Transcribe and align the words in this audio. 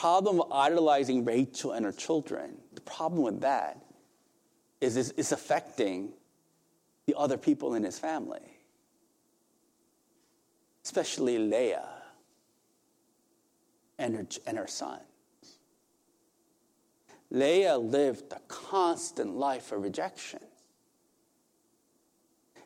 problem 0.00 0.40
of 0.40 0.50
idolizing 0.50 1.26
Rachel 1.26 1.72
and 1.72 1.84
her 1.84 1.92
children, 1.92 2.56
the 2.72 2.80
problem 2.80 3.20
with 3.20 3.42
that 3.42 3.84
is 4.80 4.96
it's, 4.96 5.30
affecting 5.30 6.14
the 7.04 7.14
other 7.18 7.36
people 7.36 7.74
in 7.74 7.84
his 7.84 7.98
family, 7.98 8.56
especially 10.86 11.36
Leah 11.38 11.86
and 13.98 14.16
her, 14.16 14.26
and 14.46 14.56
her 14.56 14.66
sons. 14.66 15.02
Leah 17.30 17.76
lived 17.76 18.32
a 18.32 18.40
constant 18.48 19.36
life 19.36 19.70
of 19.70 19.82
rejection. 19.82 20.40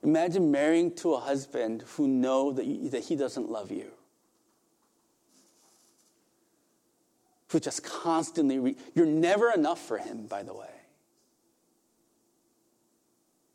Imagine 0.05 0.53
marrying 0.53 0.95
to 0.95 1.15
a 1.15 1.19
husband 1.19 1.83
who 1.97 2.07
know 2.07 2.53
that, 2.53 2.93
that 2.93 3.03
he 3.03 3.17
doesn't 3.17 3.51
love 3.51 3.73
you. 3.73 3.91
Who 7.49 7.61
just 7.61 7.85
constantly, 7.85 8.59
re- 8.59 8.77
you're 8.95 9.07
never 9.07 9.51
enough 9.51 9.81
for 9.81 9.99
him, 9.99 10.27
by 10.27 10.43
the 10.43 10.55
way. 10.55 10.71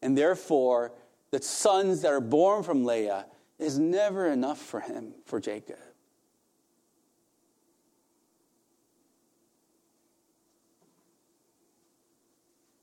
And 0.02 0.18
therefore, 0.18 0.94
the 1.32 1.42
sons 1.42 2.02
that 2.02 2.12
are 2.12 2.22
born 2.22 2.64
from 2.64 2.86
Leah 2.86 3.26
is 3.58 3.78
never 3.78 4.28
enough 4.28 4.60
for 4.60 4.80
him, 4.80 5.14
for 5.26 5.40
Jacob. 5.40 5.80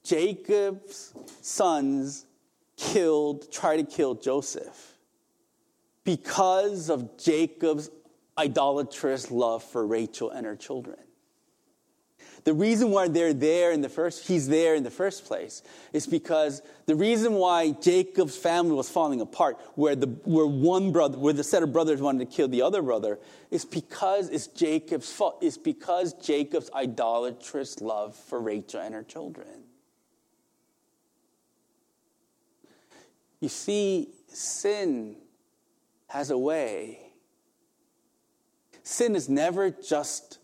Jacob's 0.04 1.12
sons 1.40 2.26
killed, 2.76 3.50
tried 3.50 3.78
to 3.78 3.82
kill 3.82 4.14
Joseph 4.14 4.96
because 6.04 6.88
of 6.88 7.18
Jacob's 7.18 7.90
idolatrous 8.38 9.30
love 9.30 9.62
for 9.62 9.86
Rachel 9.86 10.30
and 10.30 10.46
her 10.46 10.56
children. 10.56 10.98
The 12.44 12.54
reason 12.54 12.92
why 12.92 13.08
they're 13.08 13.34
there 13.34 13.72
in 13.72 13.80
the 13.80 13.88
first, 13.88 14.28
he's 14.28 14.46
there 14.46 14.76
in 14.76 14.84
the 14.84 14.90
first 14.90 15.24
place 15.24 15.62
is 15.92 16.06
because 16.06 16.62
the 16.86 16.94
reason 16.94 17.32
why 17.32 17.72
Jacob's 17.72 18.36
family 18.36 18.72
was 18.72 18.88
falling 18.88 19.20
apart, 19.20 19.58
where 19.74 19.96
the 19.96 20.06
where 20.24 20.46
one 20.46 20.92
brother, 20.92 21.18
where 21.18 21.32
the 21.32 21.42
set 21.42 21.64
of 21.64 21.72
brothers 21.72 22.00
wanted 22.00 22.30
to 22.30 22.36
kill 22.36 22.46
the 22.46 22.62
other 22.62 22.82
brother, 22.82 23.18
is 23.50 23.64
because 23.64 24.28
it's 24.28 24.46
Jacob's 24.46 25.10
fault. 25.10 25.38
It's 25.42 25.58
because 25.58 26.12
Jacob's 26.12 26.70
idolatrous 26.72 27.80
love 27.80 28.14
for 28.14 28.40
Rachel 28.40 28.80
and 28.80 28.94
her 28.94 29.02
children. 29.02 29.64
You 33.40 33.48
see, 33.48 34.08
sin 34.28 35.16
has 36.06 36.30
a 36.30 36.38
way. 36.38 37.05
Sin 38.86 39.16
is 39.16 39.28
never 39.28 39.72
just 39.72 40.38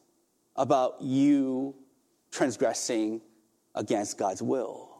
about 0.56 1.00
you 1.00 1.76
transgressing 2.32 3.20
against 3.72 4.18
God's 4.18 4.42
will. 4.42 4.90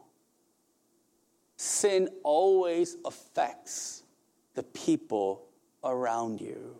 Sin 1.57 2.09
always 2.23 2.97
affects 3.05 4.05
the 4.55 4.63
people 4.63 5.49
around 5.83 6.41
you. 6.41 6.77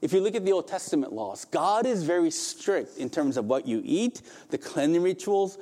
If 0.00 0.12
you 0.12 0.20
look 0.20 0.36
at 0.36 0.44
the 0.44 0.52
Old 0.52 0.68
Testament 0.68 1.12
laws, 1.12 1.44
God 1.44 1.84
is 1.84 2.04
very 2.04 2.30
strict 2.30 2.98
in 2.98 3.10
terms 3.10 3.36
of 3.36 3.46
what 3.46 3.66
you 3.66 3.82
eat, 3.84 4.22
the 4.50 4.58
cleansing 4.58 5.02
rituals. 5.02 5.58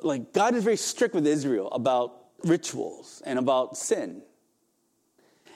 Like, 0.00 0.32
God 0.32 0.54
is 0.54 0.64
very 0.64 0.78
strict 0.78 1.14
with 1.14 1.26
Israel 1.26 1.68
about 1.72 2.24
rituals 2.42 3.22
and 3.26 3.38
about 3.38 3.76
sin. 3.76 4.22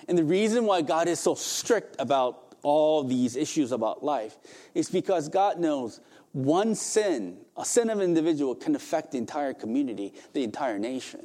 And 0.07 0.19
the 0.19 0.25
reason 0.25 0.67
why 0.67 0.83
God 0.83 1.09
is 1.09 1.19
so 1.19 1.35
strict 1.35 1.97
about 1.99 2.44
all 2.65 3.05
these 3.05 3.37
issues 3.37 3.71
about 3.71 4.03
life 4.03 4.37
is 4.75 4.91
because 4.91 5.29
God 5.29 5.61
knows 5.61 6.01
one 6.33 6.75
sin, 6.75 7.39
a 7.57 7.65
sin 7.65 7.91
of 7.91 7.99
an 7.99 8.05
individual, 8.05 8.57
can 8.57 8.75
affect 8.75 9.13
the 9.13 9.19
entire 9.19 9.55
community, 9.55 10.13
the 10.33 10.43
entire 10.43 10.79
nation. 10.79 11.21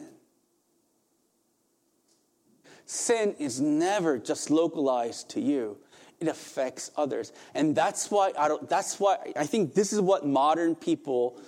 Sin 2.85 3.35
is 3.39 3.59
never 3.59 4.19
just 4.19 4.51
localized 4.51 5.29
to 5.31 5.41
you. 5.41 5.77
It 6.19 6.27
affects 6.27 6.91
others. 6.95 7.31
And 7.55 7.75
that's 7.75 8.11
why 8.11 8.33
I 8.37 8.47
don't, 8.47 8.67
that's 8.69 8.99
why 8.99 9.31
I 9.35 9.45
think 9.45 9.73
this 9.73 9.93
is 9.93 10.01
what 10.01 10.27
modern 10.27 10.75
people 10.75 11.39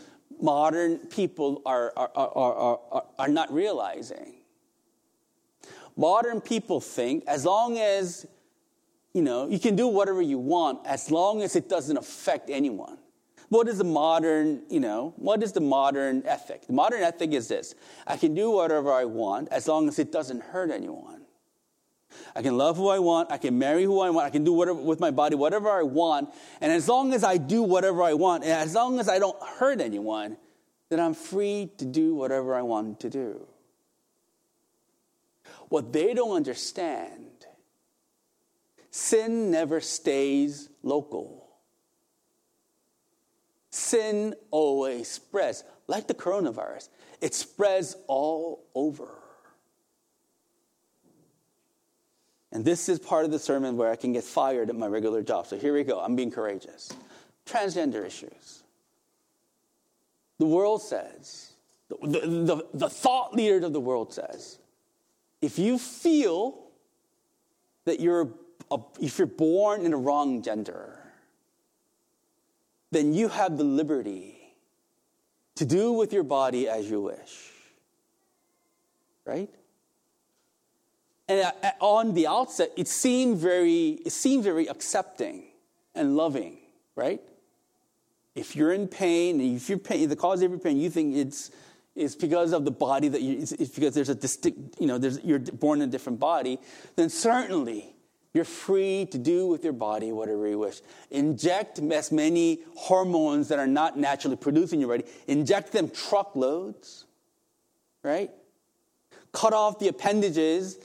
modern 0.41 0.97
people 0.97 1.61
are, 1.65 1.93
are, 1.95 2.11
are, 2.15 2.79
are, 2.91 3.03
are 3.19 3.27
not 3.27 3.53
realizing. 3.53 4.35
Modern 5.95 6.41
people 6.41 6.81
think 6.81 7.23
as 7.27 7.45
long 7.45 7.77
as, 7.77 8.25
you 9.13 9.21
know, 9.21 9.47
you 9.47 9.59
can 9.59 9.75
do 9.75 9.87
whatever 9.87 10.21
you 10.21 10.37
want 10.37 10.85
as 10.85 11.11
long 11.11 11.41
as 11.41 11.55
it 11.55 11.67
doesn't 11.67 11.97
affect 11.97 12.49
anyone. 12.49 12.97
What 13.49 13.67
is 13.67 13.79
the 13.79 13.83
modern, 13.83 14.61
you 14.69 14.79
know, 14.79 15.13
what 15.17 15.43
is 15.43 15.51
the 15.51 15.59
modern 15.59 16.23
ethic? 16.25 16.67
The 16.67 16.73
modern 16.73 17.01
ethic 17.01 17.33
is 17.33 17.49
this 17.49 17.75
I 18.07 18.15
can 18.15 18.33
do 18.33 18.51
whatever 18.51 18.91
I 18.93 19.05
want 19.05 19.49
as 19.49 19.67
long 19.67 19.89
as 19.89 19.99
it 19.99 20.11
doesn't 20.11 20.41
hurt 20.41 20.71
anyone. 20.71 21.25
I 22.35 22.41
can 22.41 22.57
love 22.57 22.77
who 22.77 22.87
I 22.87 22.99
want. 22.99 23.31
I 23.31 23.37
can 23.37 23.57
marry 23.57 23.83
who 23.83 23.99
I 23.99 24.09
want. 24.09 24.25
I 24.25 24.29
can 24.29 24.43
do 24.43 24.53
whatever 24.53 24.79
with 24.79 24.99
my 24.99 25.11
body, 25.11 25.35
whatever 25.35 25.69
I 25.69 25.83
want. 25.83 26.29
And 26.61 26.71
as 26.71 26.87
long 26.87 27.13
as 27.13 27.23
I 27.23 27.37
do 27.37 27.63
whatever 27.63 28.03
I 28.03 28.13
want, 28.13 28.43
and 28.43 28.53
as 28.53 28.73
long 28.73 28.99
as 28.99 29.09
I 29.09 29.19
don't 29.19 29.41
hurt 29.41 29.81
anyone, 29.81 30.37
then 30.89 30.99
I'm 30.99 31.13
free 31.13 31.71
to 31.77 31.85
do 31.85 32.15
whatever 32.15 32.55
I 32.55 32.61
want 32.61 32.99
to 33.01 33.09
do. 33.09 33.47
What 35.69 35.93
they 35.93 36.13
don't 36.13 36.35
understand 36.35 37.30
sin 38.91 39.49
never 39.49 39.81
stays 39.81 40.69
local. 40.83 41.47
Sin 43.71 44.35
always 44.51 45.09
spreads, 45.09 45.63
like 45.87 46.07
the 46.07 46.13
coronavirus, 46.13 46.89
it 47.21 47.33
spreads 47.33 47.95
all 48.07 48.65
over. 48.75 49.07
And 52.51 52.65
this 52.65 52.89
is 52.89 52.99
part 52.99 53.23
of 53.23 53.31
the 53.31 53.39
sermon 53.39 53.77
where 53.77 53.89
I 53.89 53.95
can 53.95 54.11
get 54.11 54.25
fired 54.25 54.69
at 54.69 54.75
my 54.75 54.87
regular 54.87 55.23
job. 55.23 55.47
So 55.47 55.57
here 55.57 55.73
we 55.73 55.83
go. 55.83 56.01
I'm 56.01 56.17
being 56.17 56.31
courageous. 56.31 56.91
Transgender 57.45 58.05
issues. 58.05 58.63
The 60.37 60.45
world 60.45 60.81
says, 60.81 61.53
the, 61.89 62.19
the, 62.19 62.65
the, 62.73 62.89
thought 62.89 63.33
leader 63.33 63.65
of 63.65 63.73
the 63.73 63.79
world 63.79 64.13
says, 64.13 64.57
if 65.41 65.59
you 65.59 65.77
feel 65.77 66.71
that 67.85 67.99
you're, 67.99 68.29
if 68.99 69.17
you're 69.17 69.27
born 69.27 69.85
in 69.85 69.93
a 69.93 69.97
wrong 69.97 70.41
gender, 70.41 70.97
then 72.91 73.13
you 73.13 73.29
have 73.29 73.57
the 73.57 73.63
liberty 73.63 74.37
to 75.55 75.65
do 75.65 75.91
with 75.93 76.13
your 76.13 76.23
body 76.23 76.67
as 76.67 76.89
you 76.89 77.01
wish. 77.01 77.51
Right? 79.25 79.49
And 81.27 81.51
on 81.79 82.13
the 82.13 82.27
outset, 82.27 82.71
it 82.75 82.87
seemed 82.87 83.37
very, 83.37 83.99
it 84.05 84.11
seemed 84.11 84.43
very 84.43 84.67
accepting 84.67 85.45
and 85.95 86.17
loving, 86.17 86.57
right? 86.95 87.21
If 88.35 88.55
you're 88.55 88.73
in 88.73 88.87
pain, 88.87 89.39
if 89.39 89.69
you're 89.69 89.77
pain, 89.77 90.09
the 90.09 90.15
cause 90.15 90.41
of 90.41 90.51
your 90.51 90.59
pain, 90.59 90.77
you 90.77 90.89
think 90.89 91.15
it's, 91.15 91.51
it's 91.95 92.15
because 92.15 92.51
of 92.51 92.65
the 92.65 92.71
body 92.71 93.07
that 93.07 93.21
you, 93.21 93.37
it's, 93.39 93.51
it's 93.53 93.73
because 93.73 93.93
there's 93.93 94.09
a 94.09 94.15
distinct, 94.15 94.79
you 94.79 94.87
know, 94.87 94.97
there's, 94.97 95.23
you're 95.23 95.39
born 95.39 95.81
in 95.81 95.87
a 95.89 95.91
different 95.91 96.19
body, 96.19 96.59
then 96.95 97.09
certainly 97.09 97.93
you're 98.33 98.45
free 98.45 99.07
to 99.11 99.17
do 99.17 99.47
with 99.47 99.63
your 99.63 99.73
body 99.73 100.11
whatever 100.11 100.47
you 100.47 100.59
wish. 100.59 100.81
Inject 101.09 101.79
as 101.79 102.11
many 102.11 102.59
hormones 102.75 103.49
that 103.49 103.59
are 103.59 103.67
not 103.67 103.97
naturally 103.97 104.37
produced 104.37 104.73
in 104.73 104.79
your 104.79 104.89
body, 104.89 105.03
inject 105.27 105.71
them 105.71 105.89
truckloads, 105.89 107.05
right? 108.03 108.31
Cut 109.33 109.53
off 109.53 109.79
the 109.79 109.89
appendages 109.89 110.79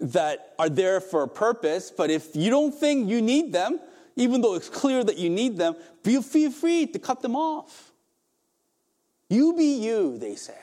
that 0.00 0.54
are 0.58 0.68
there 0.68 1.00
for 1.00 1.22
a 1.22 1.28
purpose, 1.28 1.90
but 1.90 2.10
if 2.10 2.34
you 2.34 2.50
don't 2.50 2.74
think 2.74 3.08
you 3.08 3.22
need 3.22 3.52
them, 3.52 3.78
even 4.16 4.40
though 4.40 4.54
it's 4.54 4.68
clear 4.68 5.04
that 5.04 5.18
you 5.18 5.28
need 5.28 5.56
them, 5.56 5.76
feel, 6.02 6.22
free 6.22 6.86
to 6.86 6.98
cut 6.98 7.20
them 7.20 7.36
off. 7.36 7.92
You 9.28 9.54
be 9.54 9.84
you, 9.84 10.18
they 10.18 10.34
say. 10.34 10.54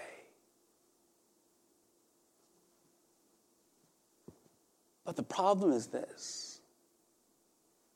But 5.06 5.16
the 5.16 5.24
problem 5.24 5.72
is 5.72 5.88
this 5.88 6.62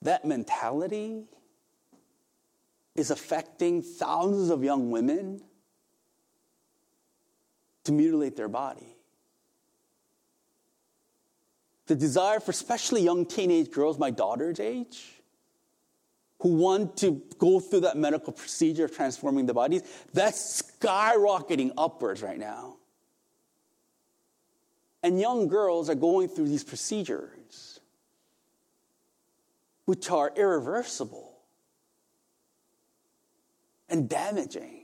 that 0.02 0.26
mentality 0.26 1.24
is 2.96 3.10
affecting 3.12 3.82
thousands 3.82 4.50
of 4.50 4.64
young 4.64 4.92
women 4.92 5.42
to 7.84 7.92
mutilate 7.92 8.36
their 8.36 8.48
body 8.48 8.98
the 11.88 11.96
desire 11.96 12.40
for 12.40 12.52
especially 12.52 13.02
young 13.02 13.26
teenage 13.26 13.72
girls, 13.72 13.98
my 13.98 14.12
daughter's 14.12 14.60
age, 14.60 15.22
who 16.42 16.50
want 16.50 16.98
to 16.98 17.22
go 17.40 17.60
through 17.60 17.80
that 17.80 17.98
medical 17.98 18.32
procedure 18.32 18.86
of 18.86 18.96
transforming 18.96 19.46
the 19.46 19.54
bodies, 19.54 19.82
that's 20.14 20.62
skyrocketing 20.62 21.72
upwards 21.78 22.22
right 22.22 22.38
now. 22.38 22.77
And 25.04 25.20
young 25.20 25.48
girls 25.48 25.90
are 25.90 25.96
going 25.96 26.28
through 26.28 26.50
these 26.50 26.64
procedures, 26.64 27.80
which 29.86 30.10
are 30.10 30.32
irreversible. 30.36 31.28
and 33.90 34.10
damaging. 34.10 34.82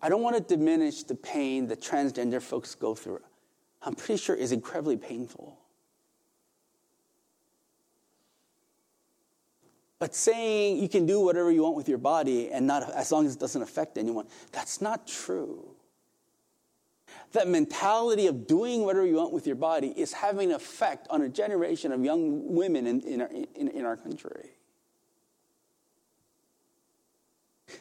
I 0.00 0.08
don't 0.08 0.22
want 0.22 0.36
to 0.36 0.42
diminish 0.42 1.02
the 1.02 1.14
pain 1.14 1.66
that 1.68 1.80
transgender 1.80 2.40
folks 2.40 2.74
go 2.74 2.94
through. 2.94 3.20
I'm 3.82 3.94
pretty 3.94 4.22
sure 4.22 4.36
is 4.36 4.52
incredibly 4.52 4.96
painful. 4.96 5.58
But 9.98 10.14
saying 10.14 10.78
you 10.78 10.88
can 10.88 11.06
do 11.06 11.20
whatever 11.20 11.50
you 11.50 11.62
want 11.62 11.76
with 11.76 11.88
your 11.88 11.98
body 11.98 12.50
and 12.50 12.66
not 12.66 12.90
as 12.92 13.10
long 13.10 13.26
as 13.26 13.34
it 13.34 13.40
doesn't 13.40 13.62
affect 13.62 13.96
anyone, 13.96 14.26
that's 14.52 14.80
not 14.80 15.06
true. 15.06 15.74
That 17.32 17.48
mentality 17.48 18.26
of 18.26 18.46
doing 18.46 18.82
whatever 18.82 19.06
you 19.06 19.16
want 19.16 19.32
with 19.32 19.46
your 19.46 19.56
body 19.56 19.88
is 19.88 20.12
having 20.12 20.50
an 20.50 20.56
effect 20.56 21.06
on 21.10 21.22
a 21.22 21.28
generation 21.28 21.92
of 21.92 22.04
young 22.04 22.54
women 22.54 22.86
in, 22.86 23.00
in, 23.02 23.20
our, 23.22 23.30
in, 23.54 23.68
in 23.68 23.84
our 23.84 23.96
country. 23.96 24.50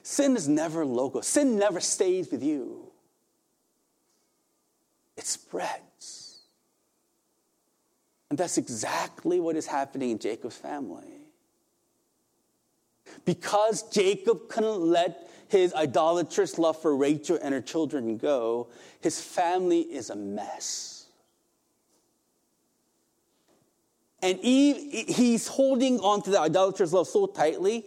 Sin 0.03 0.35
is 0.35 0.47
never 0.47 0.85
local. 0.85 1.21
Sin 1.21 1.57
never 1.59 1.79
stays 1.79 2.31
with 2.31 2.43
you. 2.43 2.91
It 5.17 5.25
spreads. 5.25 6.39
And 8.29 8.37
that's 8.37 8.57
exactly 8.57 9.39
what 9.39 9.55
is 9.55 9.67
happening 9.67 10.11
in 10.11 10.19
Jacob's 10.19 10.57
family. 10.57 11.14
Because 13.25 13.83
Jacob 13.89 14.49
couldn't 14.49 14.81
let 14.81 15.29
his 15.47 15.73
idolatrous 15.73 16.57
love 16.57 16.81
for 16.81 16.95
Rachel 16.95 17.37
and 17.41 17.53
her 17.53 17.61
children 17.61 18.17
go, 18.17 18.67
his 19.01 19.19
family 19.19 19.81
is 19.81 20.09
a 20.09 20.15
mess. 20.15 21.05
And 24.21 24.39
he's 24.39 25.47
holding 25.47 25.99
on 25.99 26.23
to 26.23 26.31
the 26.31 26.39
idolatrous 26.39 26.93
love 26.93 27.07
so 27.07 27.27
tightly, 27.27 27.85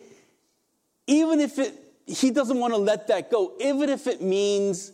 even 1.08 1.40
if 1.40 1.58
it, 1.58 1.74
he 2.06 2.30
doesn't 2.30 2.58
want 2.58 2.74
to 2.74 2.78
let 2.78 3.08
that 3.08 3.30
go, 3.30 3.54
even 3.60 3.88
if 3.88 4.06
it 4.06 4.22
means, 4.22 4.92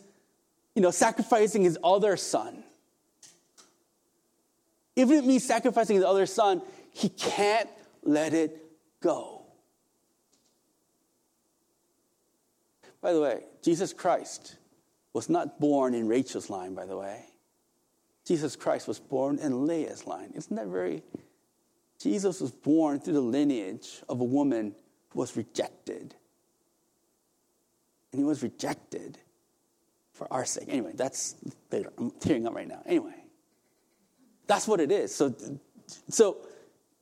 you 0.74 0.80
know, 0.80 0.90
sacrificing 0.90 1.62
his 1.62 1.78
other 1.84 2.16
son. 2.16 2.64
Even 4.96 5.18
if 5.18 5.24
it 5.24 5.26
means 5.26 5.44
sacrificing 5.44 5.96
his 5.96 6.04
other 6.04 6.24
son, 6.24 6.62
he 6.92 7.08
can't 7.08 7.68
let 8.04 8.32
it 8.32 8.62
go. 9.00 9.33
By 13.04 13.12
the 13.12 13.20
way, 13.20 13.42
Jesus 13.60 13.92
Christ 13.92 14.56
was 15.12 15.28
not 15.28 15.60
born 15.60 15.92
in 15.92 16.08
Rachel's 16.08 16.48
line, 16.48 16.74
by 16.74 16.86
the 16.86 16.96
way. 16.96 17.26
Jesus 18.24 18.56
Christ 18.56 18.88
was 18.88 18.98
born 18.98 19.38
in 19.38 19.66
Leah's 19.66 20.06
line. 20.06 20.32
Isn't 20.34 20.56
that 20.56 20.68
very? 20.68 21.02
Jesus 22.00 22.40
was 22.40 22.50
born 22.50 23.00
through 23.00 23.12
the 23.12 23.20
lineage 23.20 24.00
of 24.08 24.22
a 24.22 24.24
woman 24.24 24.74
who 25.10 25.18
was 25.18 25.36
rejected. 25.36 26.14
And 28.10 28.20
he 28.20 28.24
was 28.24 28.42
rejected 28.42 29.18
for 30.14 30.26
our 30.32 30.46
sake. 30.46 30.68
Anyway, 30.68 30.92
that's 30.94 31.34
later. 31.70 31.92
I'm 31.98 32.10
tearing 32.20 32.46
up 32.46 32.54
right 32.54 32.66
now. 32.66 32.80
Anyway, 32.86 33.22
that's 34.46 34.66
what 34.66 34.80
it 34.80 34.90
is. 34.90 35.14
So, 35.14 35.34
so 36.08 36.38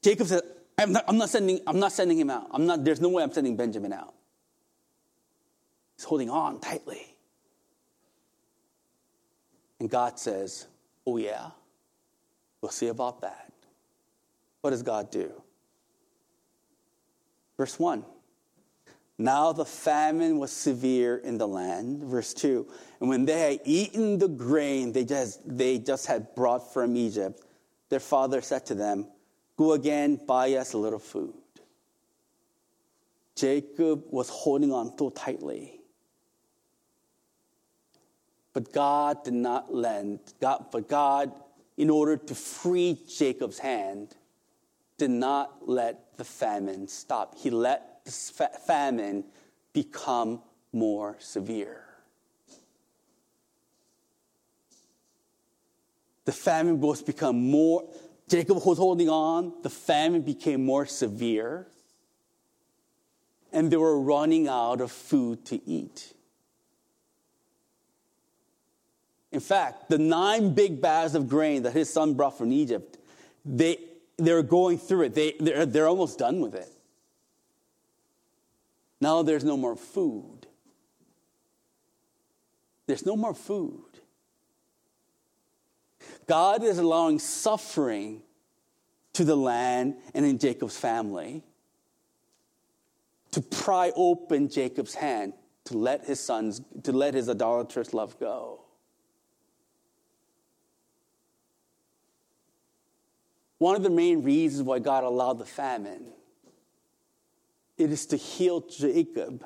Jacob 0.03 0.27
said, 0.27 0.43
I'm 0.77 0.91
not, 0.95 1.05
I'm 1.07 1.17
not, 1.17 1.29
sending, 1.29 1.61
I'm 1.65 1.79
not 1.79 1.93
sending 1.93 2.19
him 2.19 2.29
out. 2.29 2.49
I'm 2.51 2.67
not, 2.67 2.83
there's 2.83 3.01
no 3.01 3.09
way 3.09 3.23
I'm 3.23 3.31
sending 3.31 3.57
Benjamin 3.57 3.93
out. 3.93 4.15
He's 5.97 6.05
holding 6.05 6.31
on 6.31 6.61
tightly. 6.61 7.17
And 9.81 9.91
God 9.91 10.19
says, 10.19 10.67
Oh, 11.07 11.17
yeah, 11.17 11.51
we'll 12.61 12.71
see 12.71 12.89
about 12.89 13.21
that. 13.23 13.53
What 14.61 14.71
does 14.71 14.83
God 14.83 15.11
do? 15.11 15.33
Verse 17.57 17.79
1 17.79 18.05
Now 19.19 19.53
the 19.53 19.65
famine 19.65 20.39
was 20.39 20.53
severe 20.53 21.17
in 21.17 21.37
the 21.37 21.49
land. 21.49 22.05
Verse 22.05 22.33
2 22.33 22.67
And 23.01 23.09
when 23.09 23.25
they 23.25 23.53
had 23.53 23.61
eaten 23.65 24.19
the 24.19 24.29
grain 24.29 24.93
they 24.93 25.05
just, 25.05 25.41
they 25.45 25.79
just 25.79 26.07
had 26.07 26.35
brought 26.35 26.73
from 26.73 26.97
Egypt, 26.97 27.45
their 27.89 28.01
father 28.01 28.41
said 28.41 28.65
to 28.67 28.75
them, 28.75 29.09
Go 29.57 29.73
again, 29.73 30.19
buy 30.27 30.55
us 30.55 30.73
a 30.73 30.79
little 30.79 30.99
food. 30.99 31.35
Jacob 33.35 34.05
was 34.11 34.29
holding 34.29 34.73
on 34.73 34.97
so 34.97 35.11
tightly. 35.11 35.82
But 38.53 38.73
God 38.73 39.25
did 39.25 39.35
not 39.35 39.75
lend, 39.75 40.21
God, 40.41 40.67
but 40.71 40.89
God, 40.89 41.33
in 41.77 41.89
order 41.89 42.17
to 42.17 42.35
free 42.35 42.99
Jacob's 43.09 43.59
hand, 43.59 44.15
did 44.99 45.11
not 45.11 45.69
let 45.69 46.17
the 46.19 46.25
famine 46.25 46.87
stop. 46.87 47.35
He 47.37 47.51
let 47.51 48.05
the 48.05 48.11
famine 48.11 49.25
become 49.73 50.43
more 50.73 51.17
severe. 51.19 51.85
The 56.25 56.33
famine 56.33 56.81
was 56.81 57.03
become 57.03 57.51
more, 57.51 57.89
Jacob 58.29 58.65
was 58.65 58.79
holding 58.79 59.09
on, 59.09 59.55
the 59.63 59.71
famine 59.71 60.23
became 60.23 60.65
more 60.65 60.87
severe, 60.87 61.67
and 63.53 63.71
they 63.71 63.77
were 63.77 64.01
running 64.01 64.47
out 64.47 64.81
of 64.81 64.93
food 64.93 65.45
to 65.47 65.61
eat. 65.69 66.15
In 69.33 69.41
fact, 69.41 69.89
the 69.89 69.99
nine 69.99 70.53
big 70.53 70.81
bags 70.81 71.15
of 71.15 71.29
grain 71.29 71.63
that 71.63 71.73
his 71.73 71.91
son 71.91 72.15
brought 72.15 72.37
from 72.37 72.53
Egypt, 72.53 72.99
they, 73.45 73.79
they're 74.19 74.43
going 74.43 74.79
through 74.79 75.03
it. 75.03 75.15
They, 75.15 75.35
they're, 75.41 75.65
they're 75.65 75.89
almost 75.89 76.19
done 76.19 76.41
with 76.41 76.55
it. 76.55 76.71
Now 79.01 79.23
there's 79.23 79.43
no 79.43 79.57
more 79.57 79.75
food. 79.75 80.47
There's 82.87 83.07
no 83.07 83.17
more 83.17 83.35
food. 83.35 83.81
God 86.27 86.63
is 86.63 86.79
allowing 86.79 87.19
suffering 87.19 88.23
to 89.15 89.25
the 89.25 89.37
land 89.37 89.97
and 90.15 90.25
in 90.25 90.39
Jacob's 90.39 90.77
family 90.79 91.43
to 93.33 93.41
pry 93.41 93.93
open 93.97 94.49
Jacob's 94.49 94.95
hand 94.95 95.33
to 95.65 95.79
let 95.79 96.05
his 96.05 96.21
sons, 96.21 96.61
to 96.83 96.93
let 96.93 97.15
his 97.15 97.29
idolatrous 97.29 97.95
love 97.95 98.19
go. 98.21 98.62
One 103.63 103.77
of 103.77 103.85
the 103.85 103.91
main 103.91 104.25
reasons 104.25 104.65
why 104.65 104.81
God 104.81 105.05
allowed 105.05 105.39
the 105.39 105.45
famine 105.45 106.07
it 107.79 107.93
is 107.93 108.07
to 108.07 108.17
heal 108.17 108.61
Jacob 108.61 109.45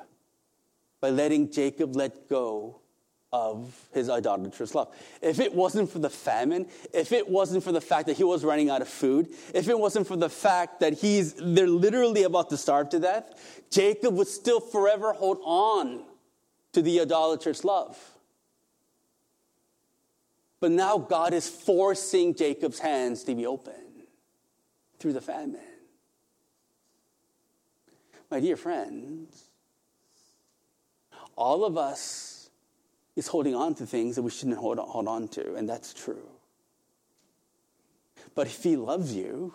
by 0.99 1.11
letting 1.11 1.51
Jacob 1.51 1.95
let 1.95 2.27
go 2.27 2.79
of 3.31 3.79
his 3.93 4.09
idolatrous 4.09 4.73
love. 4.73 4.91
If 5.21 5.39
it 5.39 5.53
wasn't 5.53 5.91
for 5.91 5.99
the 5.99 6.09
famine, 6.09 6.65
if 6.95 7.11
it 7.11 7.29
wasn't 7.29 7.63
for 7.63 7.71
the 7.71 7.79
fact 7.79 8.07
that 8.07 8.17
he 8.17 8.23
was 8.23 8.43
running 8.43 8.71
out 8.71 8.81
of 8.81 8.87
food, 8.87 9.27
if 9.53 9.69
it 9.69 9.77
wasn't 9.77 10.07
for 10.07 10.17
the 10.17 10.29
fact 10.29 10.79
that 10.79 10.93
he's 10.93 11.35
they're 11.35 11.67
literally 11.67 12.23
about 12.23 12.49
to 12.49 12.57
starve 12.57 12.89
to 12.89 12.99
death, 12.99 13.61
Jacob 13.69 14.15
would 14.15 14.27
still 14.27 14.59
forever 14.59 15.13
hold 15.13 15.37
on 15.43 16.01
to 16.73 16.81
the 16.81 17.01
idolatrous 17.01 17.63
love. 17.63 17.95
But 20.59 20.71
now 20.71 20.97
God 20.97 21.35
is 21.35 21.47
forcing 21.47 22.33
Jacob's 22.33 22.79
hands 22.79 23.23
to 23.25 23.35
be 23.35 23.45
open 23.45 23.86
through 24.99 25.13
the 25.13 25.21
famine. 25.21 25.61
My 28.29 28.39
dear 28.39 28.57
friends, 28.57 29.49
all 31.35 31.63
of 31.63 31.77
us 31.77 32.49
is 33.15 33.27
holding 33.27 33.55
on 33.55 33.75
to 33.75 33.85
things 33.85 34.15
that 34.15 34.21
we 34.21 34.31
shouldn't 34.31 34.57
hold 34.57 34.79
on, 34.79 34.87
hold 34.87 35.07
on 35.07 35.27
to, 35.29 35.55
and 35.55 35.67
that's 35.67 35.93
true. 35.93 36.27
But 38.35 38.47
if 38.47 38.63
He 38.63 38.75
loves 38.75 39.15
you, 39.15 39.53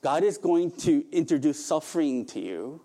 God 0.00 0.22
is 0.22 0.38
going 0.38 0.70
to 0.78 1.04
introduce 1.12 1.64
suffering 1.64 2.26
to 2.26 2.40
you 2.40 2.80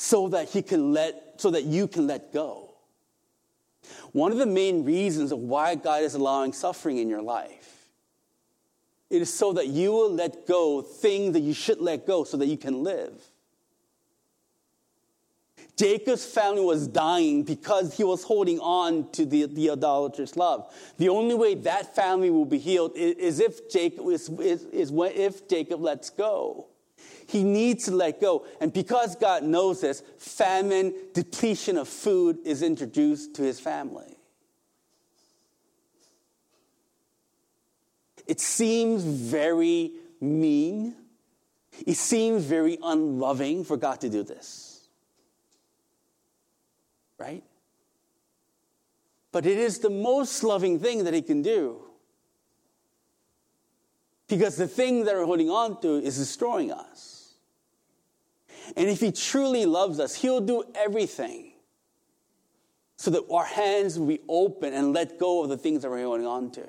so 0.00 0.28
that 0.28 0.48
he 0.48 0.62
can 0.62 0.92
let 0.92 1.34
so 1.36 1.50
that 1.50 1.64
you 1.64 1.86
can 1.86 2.06
let 2.06 2.32
go. 2.32 2.74
One 4.12 4.32
of 4.32 4.38
the 4.38 4.46
main 4.46 4.84
reasons 4.84 5.32
of 5.32 5.38
why 5.38 5.74
God 5.74 6.02
is 6.02 6.14
allowing 6.14 6.52
suffering 6.52 6.98
in 6.98 7.08
your 7.08 7.22
life 7.22 7.79
it 9.10 9.22
is 9.22 9.32
so 9.32 9.52
that 9.54 9.66
you 9.66 9.92
will 9.92 10.12
let 10.12 10.46
go 10.46 10.80
things 10.80 11.32
that 11.32 11.40
you 11.40 11.52
should 11.52 11.80
let 11.80 12.06
go 12.06 12.24
so 12.24 12.36
that 12.36 12.46
you 12.46 12.56
can 12.56 12.82
live. 12.84 13.20
Jacob's 15.76 16.26
family 16.26 16.60
was 16.60 16.86
dying 16.86 17.42
because 17.42 17.96
he 17.96 18.04
was 18.04 18.22
holding 18.22 18.60
on 18.60 19.10
to 19.12 19.24
the, 19.24 19.46
the 19.46 19.70
idolatrous 19.70 20.36
love. 20.36 20.70
The 20.98 21.08
only 21.08 21.34
way 21.34 21.54
that 21.54 21.94
family 21.96 22.28
will 22.28 22.44
be 22.44 22.58
healed 22.58 22.92
is, 22.94 23.16
is 23.16 23.40
if 23.40 23.70
Jacob 23.70 24.06
is, 24.08 24.28
is, 24.28 24.64
is 24.64 24.92
when, 24.92 25.12
if 25.12 25.48
Jacob 25.48 25.80
lets 25.80 26.10
go. 26.10 26.66
He 27.26 27.44
needs 27.44 27.86
to 27.86 27.92
let 27.92 28.20
go. 28.20 28.44
And 28.60 28.72
because 28.72 29.16
God 29.16 29.42
knows 29.42 29.80
this, 29.80 30.02
famine, 30.18 30.92
depletion 31.14 31.78
of 31.78 31.88
food 31.88 32.38
is 32.44 32.62
introduced 32.62 33.34
to 33.36 33.42
his 33.42 33.58
family. 33.58 34.18
It 38.30 38.38
seems 38.38 39.02
very 39.02 39.90
mean. 40.20 40.94
It 41.84 41.96
seems 41.96 42.44
very 42.44 42.78
unloving 42.80 43.64
for 43.64 43.76
God 43.76 44.00
to 44.02 44.08
do 44.08 44.22
this. 44.22 44.86
Right? 47.18 47.42
But 49.32 49.46
it 49.46 49.58
is 49.58 49.80
the 49.80 49.90
most 49.90 50.44
loving 50.44 50.78
thing 50.78 51.02
that 51.04 51.12
He 51.12 51.22
can 51.22 51.42
do. 51.42 51.82
Because 54.28 54.54
the 54.54 54.68
thing 54.68 55.06
that 55.06 55.16
we're 55.16 55.26
holding 55.26 55.50
on 55.50 55.80
to 55.80 55.96
is 55.96 56.16
destroying 56.16 56.70
us. 56.70 57.34
And 58.76 58.88
if 58.88 59.00
He 59.00 59.10
truly 59.10 59.66
loves 59.66 59.98
us, 59.98 60.14
He'll 60.14 60.40
do 60.40 60.62
everything 60.76 61.50
so 62.96 63.10
that 63.10 63.24
our 63.28 63.44
hands 63.44 63.98
will 63.98 64.06
be 64.06 64.20
open 64.28 64.72
and 64.72 64.92
let 64.92 65.18
go 65.18 65.42
of 65.42 65.48
the 65.48 65.58
things 65.58 65.82
that 65.82 65.90
we're 65.90 66.04
holding 66.04 66.28
on 66.28 66.52
to. 66.52 66.68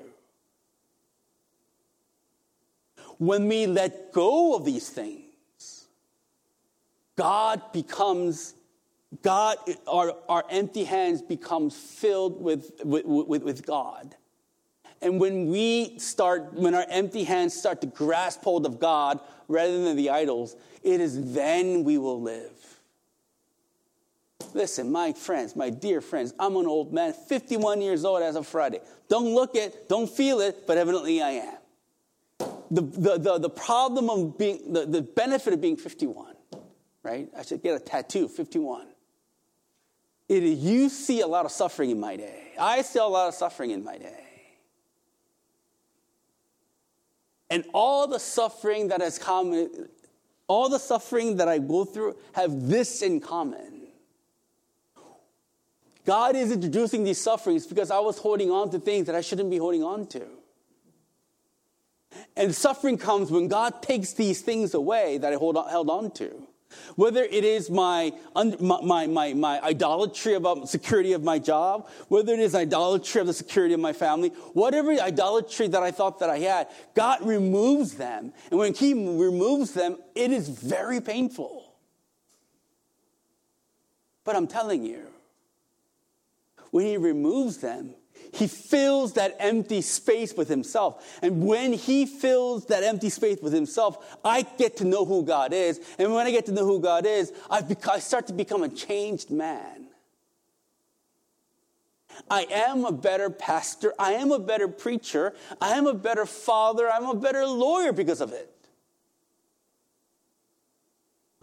When 3.22 3.46
we 3.46 3.68
let 3.68 4.12
go 4.12 4.56
of 4.56 4.64
these 4.64 4.88
things, 4.88 5.86
God 7.14 7.62
becomes 7.72 8.54
God, 9.22 9.58
our, 9.86 10.16
our 10.28 10.44
empty 10.50 10.82
hands 10.82 11.22
becomes 11.22 11.76
filled 11.76 12.42
with, 12.42 12.72
with, 12.82 13.04
with, 13.04 13.44
with 13.44 13.64
God. 13.64 14.16
And 15.00 15.20
when 15.20 15.46
we 15.46 16.00
start, 16.00 16.52
when 16.54 16.74
our 16.74 16.84
empty 16.88 17.22
hands 17.22 17.54
start 17.54 17.80
to 17.82 17.86
grasp 17.86 18.42
hold 18.42 18.66
of 18.66 18.80
God 18.80 19.20
rather 19.46 19.84
than 19.84 19.96
the 19.96 20.10
idols, 20.10 20.56
it 20.82 21.00
is 21.00 21.32
then 21.32 21.84
we 21.84 21.98
will 21.98 22.20
live. 22.20 22.50
Listen, 24.52 24.90
my 24.90 25.12
friends, 25.12 25.54
my 25.54 25.70
dear 25.70 26.00
friends, 26.00 26.34
I'm 26.40 26.56
an 26.56 26.66
old 26.66 26.92
man, 26.92 27.12
51 27.12 27.82
years 27.82 28.04
old 28.04 28.20
as 28.24 28.34
of 28.34 28.48
Friday. 28.48 28.80
Don't 29.08 29.32
look 29.32 29.54
it, 29.54 29.88
don't 29.88 30.10
feel 30.10 30.40
it, 30.40 30.66
but 30.66 30.76
evidently 30.76 31.22
I 31.22 31.30
am. 31.30 31.58
The, 32.72 32.80
the, 32.80 33.18
the, 33.18 33.38
the 33.38 33.50
problem 33.50 34.08
of 34.08 34.38
being, 34.38 34.72
the, 34.72 34.86
the 34.86 35.02
benefit 35.02 35.52
of 35.52 35.60
being 35.60 35.76
51, 35.76 36.34
right? 37.02 37.28
I 37.36 37.42
should 37.42 37.62
get 37.62 37.76
a 37.76 37.78
tattoo, 37.78 38.28
51. 38.28 38.86
It, 40.26 40.42
you 40.42 40.88
see 40.88 41.20
a 41.20 41.26
lot 41.26 41.44
of 41.44 41.52
suffering 41.52 41.90
in 41.90 42.00
my 42.00 42.16
day. 42.16 42.52
I 42.58 42.80
see 42.80 42.98
a 42.98 43.04
lot 43.04 43.28
of 43.28 43.34
suffering 43.34 43.72
in 43.72 43.84
my 43.84 43.98
day. 43.98 44.24
And 47.50 47.64
all 47.74 48.06
the 48.06 48.18
suffering 48.18 48.88
that 48.88 49.02
has 49.02 49.18
come, 49.18 49.68
all 50.48 50.70
the 50.70 50.78
suffering 50.78 51.36
that 51.36 51.48
I 51.48 51.58
go 51.58 51.84
through 51.84 52.16
have 52.32 52.68
this 52.68 53.02
in 53.02 53.20
common. 53.20 53.88
God 56.06 56.34
is 56.36 56.50
introducing 56.50 57.04
these 57.04 57.20
sufferings 57.20 57.66
because 57.66 57.90
I 57.90 57.98
was 57.98 58.16
holding 58.16 58.50
on 58.50 58.70
to 58.70 58.78
things 58.78 59.06
that 59.08 59.14
I 59.14 59.20
shouldn't 59.20 59.50
be 59.50 59.58
holding 59.58 59.84
on 59.84 60.06
to. 60.06 60.26
And 62.36 62.54
suffering 62.54 62.96
comes 62.96 63.30
when 63.30 63.48
God 63.48 63.82
takes 63.82 64.12
these 64.12 64.40
things 64.40 64.74
away 64.74 65.18
that 65.18 65.32
I 65.32 65.36
hold 65.36 65.56
on, 65.56 65.68
held 65.68 65.90
on 65.90 66.10
to. 66.12 66.46
Whether 66.96 67.22
it 67.22 67.44
is 67.44 67.70
my, 67.70 68.12
my, 68.34 69.06
my, 69.06 69.34
my, 69.34 69.60
idolatry 69.62 70.34
about 70.34 70.58
um, 70.58 70.66
security 70.66 71.12
of 71.12 71.22
my 71.22 71.38
job, 71.38 71.90
whether 72.08 72.32
it 72.32 72.40
is 72.40 72.54
idolatry 72.54 73.20
of 73.20 73.26
the 73.26 73.34
security 73.34 73.74
of 73.74 73.80
my 73.80 73.92
family, 73.92 74.30
whatever 74.54 74.90
idolatry 74.92 75.68
that 75.68 75.82
I 75.82 75.90
thought 75.90 76.20
that 76.20 76.30
I 76.30 76.38
had, 76.38 76.68
God 76.94 77.20
removes 77.20 77.94
them. 77.94 78.32
And 78.50 78.58
when 78.58 78.72
He 78.72 78.94
removes 78.94 79.72
them, 79.72 79.98
it 80.14 80.30
is 80.30 80.48
very 80.48 81.02
painful. 81.02 81.74
But 84.24 84.36
I'm 84.36 84.46
telling 84.46 84.84
you, 84.84 85.08
when 86.70 86.86
He 86.86 86.96
removes 86.96 87.58
them, 87.58 87.94
he 88.32 88.46
fills 88.46 89.12
that 89.12 89.36
empty 89.38 89.82
space 89.82 90.34
with 90.34 90.48
himself. 90.48 91.18
And 91.22 91.46
when 91.46 91.74
he 91.74 92.06
fills 92.06 92.66
that 92.66 92.82
empty 92.82 93.10
space 93.10 93.38
with 93.42 93.52
himself, 93.52 94.18
I 94.24 94.42
get 94.42 94.78
to 94.78 94.84
know 94.84 95.04
who 95.04 95.22
God 95.22 95.52
is. 95.52 95.80
And 95.98 96.14
when 96.14 96.26
I 96.26 96.30
get 96.30 96.46
to 96.46 96.52
know 96.52 96.64
who 96.64 96.80
God 96.80 97.06
is, 97.06 97.30
I, 97.50 97.62
I 97.90 97.98
start 97.98 98.26
to 98.28 98.32
become 98.32 98.62
a 98.62 98.70
changed 98.70 99.30
man. 99.30 99.86
I 102.30 102.46
am 102.50 102.86
a 102.86 102.92
better 102.92 103.28
pastor. 103.28 103.92
I 103.98 104.12
am 104.12 104.32
a 104.32 104.38
better 104.38 104.68
preacher. 104.68 105.34
I 105.60 105.72
am 105.72 105.86
a 105.86 105.94
better 105.94 106.24
father. 106.24 106.90
I'm 106.90 107.04
a 107.04 107.14
better 107.14 107.44
lawyer 107.46 107.92
because 107.92 108.22
of 108.22 108.32
it. 108.32 108.48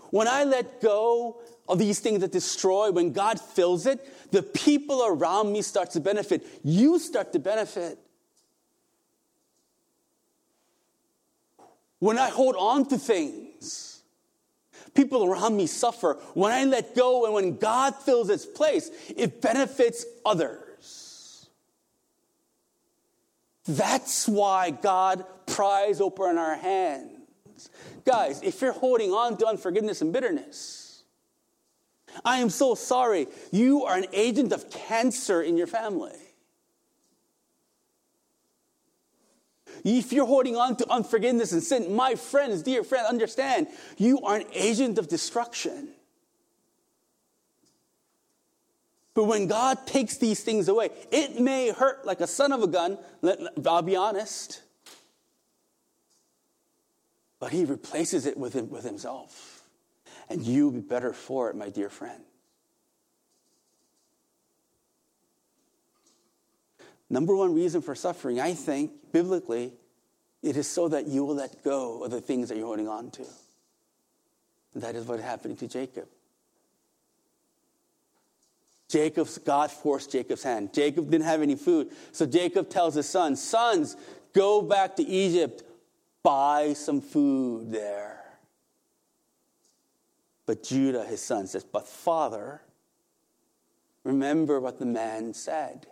When 0.09 0.27
I 0.27 0.43
let 0.43 0.81
go 0.81 1.41
of 1.69 1.79
these 1.79 1.99
things 1.99 2.21
that 2.21 2.31
destroy, 2.31 2.91
when 2.91 3.13
God 3.13 3.39
fills 3.39 3.85
it, 3.85 4.31
the 4.31 4.43
people 4.43 5.05
around 5.05 5.53
me 5.53 5.61
start 5.61 5.91
to 5.91 5.99
benefit. 5.99 6.45
You 6.63 6.99
start 6.99 7.31
to 7.33 7.39
benefit. 7.39 7.99
When 11.99 12.17
I 12.17 12.29
hold 12.29 12.55
on 12.57 12.87
to 12.87 12.97
things, 12.97 14.01
people 14.93 15.25
around 15.25 15.55
me 15.55 15.67
suffer. 15.67 16.13
When 16.33 16.51
I 16.51 16.63
let 16.65 16.95
go 16.95 17.25
and 17.25 17.33
when 17.33 17.57
God 17.57 17.95
fills 17.95 18.29
its 18.29 18.45
place, 18.45 18.89
it 19.15 19.41
benefits 19.41 20.05
others. 20.25 21.49
That's 23.65 24.27
why 24.27 24.71
God 24.71 25.23
pries 25.45 26.01
open 26.01 26.37
our 26.37 26.55
hands. 26.55 27.69
Guys, 28.05 28.41
if 28.41 28.61
you're 28.61 28.71
holding 28.71 29.11
on 29.11 29.37
to 29.37 29.45
unforgiveness 29.45 30.01
and 30.01 30.11
bitterness, 30.11 30.88
I 32.25 32.39
am 32.39 32.49
so 32.49 32.75
sorry. 32.75 33.27
You 33.51 33.85
are 33.85 33.97
an 33.97 34.05
agent 34.13 34.51
of 34.51 34.69
cancer 34.69 35.41
in 35.41 35.57
your 35.57 35.67
family. 35.67 36.15
If 39.83 40.11
you're 40.11 40.25
holding 40.25 40.55
on 40.55 40.75
to 40.77 40.91
unforgiveness 40.91 41.51
and 41.51 41.63
sin, 41.63 41.95
my 41.95 42.15
friends, 42.15 42.63
dear 42.63 42.83
friend, 42.83 43.05
understand 43.07 43.67
you 43.97 44.19
are 44.21 44.37
an 44.37 44.45
agent 44.53 44.97
of 44.97 45.07
destruction. 45.07 45.89
But 49.13 49.25
when 49.25 49.47
God 49.47 49.85
takes 49.85 50.17
these 50.17 50.41
things 50.41 50.67
away, 50.67 50.89
it 51.11 51.39
may 51.39 51.71
hurt 51.71 52.05
like 52.05 52.21
a 52.21 52.27
son 52.27 52.51
of 52.51 52.61
a 52.61 52.67
gun, 52.67 52.97
I'll 53.65 53.81
be 53.81 53.95
honest. 53.95 54.61
But 57.39 57.51
He 57.51 57.65
replaces 57.65 58.25
it 58.25 58.37
with, 58.37 58.53
him, 58.53 58.69
with 58.69 58.83
Himself 58.83 59.58
and 60.29 60.43
you'll 60.43 60.71
be 60.71 60.79
better 60.79 61.13
for 61.13 61.49
it, 61.49 61.55
my 61.55 61.69
dear 61.69 61.89
friend. 61.89 62.23
Number 67.09 67.35
one 67.35 67.55
reason 67.55 67.81
for 67.81 67.95
suffering, 67.95 68.39
I 68.39 68.53
think, 68.53 68.91
biblically, 69.11 69.73
it 70.43 70.55
is 70.55 70.67
so 70.67 70.87
that 70.89 71.07
you 71.07 71.25
will 71.25 71.35
let 71.35 71.63
go 71.63 72.03
of 72.03 72.11
the 72.11 72.21
things 72.21 72.49
that 72.49 72.57
you're 72.57 72.67
holding 72.67 72.87
on 72.87 73.09
to. 73.11 73.25
That 74.75 74.95
is 74.95 75.05
what 75.05 75.19
happened 75.19 75.57
to 75.59 75.67
Jacob. 75.67 76.07
Jacob's 78.87 79.37
God 79.37 79.71
forced 79.71 80.11
Jacob's 80.11 80.43
hand. 80.43 80.73
Jacob 80.73 81.09
didn't 81.09 81.25
have 81.25 81.41
any 81.41 81.55
food. 81.55 81.89
So 82.11 82.25
Jacob 82.25 82.69
tells 82.69 82.95
his 82.95 83.07
sons, 83.07 83.41
Sons, 83.41 83.95
go 84.33 84.61
back 84.61 84.95
to 84.97 85.03
Egypt, 85.03 85.63
buy 86.23 86.73
some 86.73 87.01
food 87.01 87.71
there. 87.71 88.19
But 90.49 90.63
Judah, 90.63 91.05
his 91.05 91.21
son, 91.21 91.45
says, 91.45 91.63
But 91.63 91.87
father, 91.87 92.63
remember 94.03 94.59
what 94.59 94.79
the 94.79 94.85
man 94.87 95.35
said. 95.35 95.85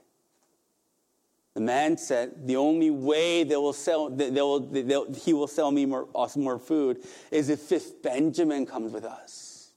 The 1.54 1.62
man 1.62 1.96
said, 1.96 2.48
The 2.48 2.56
only 2.56 2.90
way 2.90 3.44
they 3.44 3.56
will 3.56 3.72
sell, 3.72 4.10
they 4.10 4.32
will, 4.32 4.62
they'll, 4.62 5.14
he 5.14 5.32
will 5.32 5.46
sell 5.46 5.70
me 5.70 5.86
more, 5.86 6.08
more 6.36 6.58
food 6.58 7.06
is 7.30 7.50
if, 7.50 7.60
Fifth 7.60 8.02
Benjamin 8.02 8.66
comes 8.66 8.94
with 8.94 9.06
us. 9.06 9.74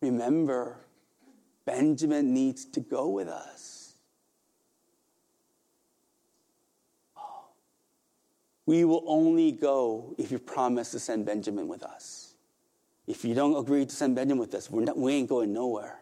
Remember, 0.00 0.78
Benjamin 1.66 2.32
needs 2.32 2.64
to 2.64 2.80
go 2.80 3.10
with 3.10 3.28
us. 3.28 3.92
We 8.64 8.86
will 8.86 9.04
only 9.06 9.52
go 9.52 10.14
if 10.16 10.32
you 10.32 10.38
promise 10.38 10.92
to 10.92 10.98
send 10.98 11.26
Benjamin 11.26 11.68
with 11.68 11.82
us. 11.82 12.29
If 13.10 13.24
you 13.24 13.34
don't 13.34 13.56
agree 13.56 13.84
to 13.84 13.92
send 13.92 14.14
Benjamin 14.14 14.38
with 14.38 14.54
us, 14.54 14.70
we're 14.70 14.84
not, 14.84 14.96
we 14.96 15.14
ain't 15.14 15.28
going 15.28 15.52
nowhere. 15.52 15.98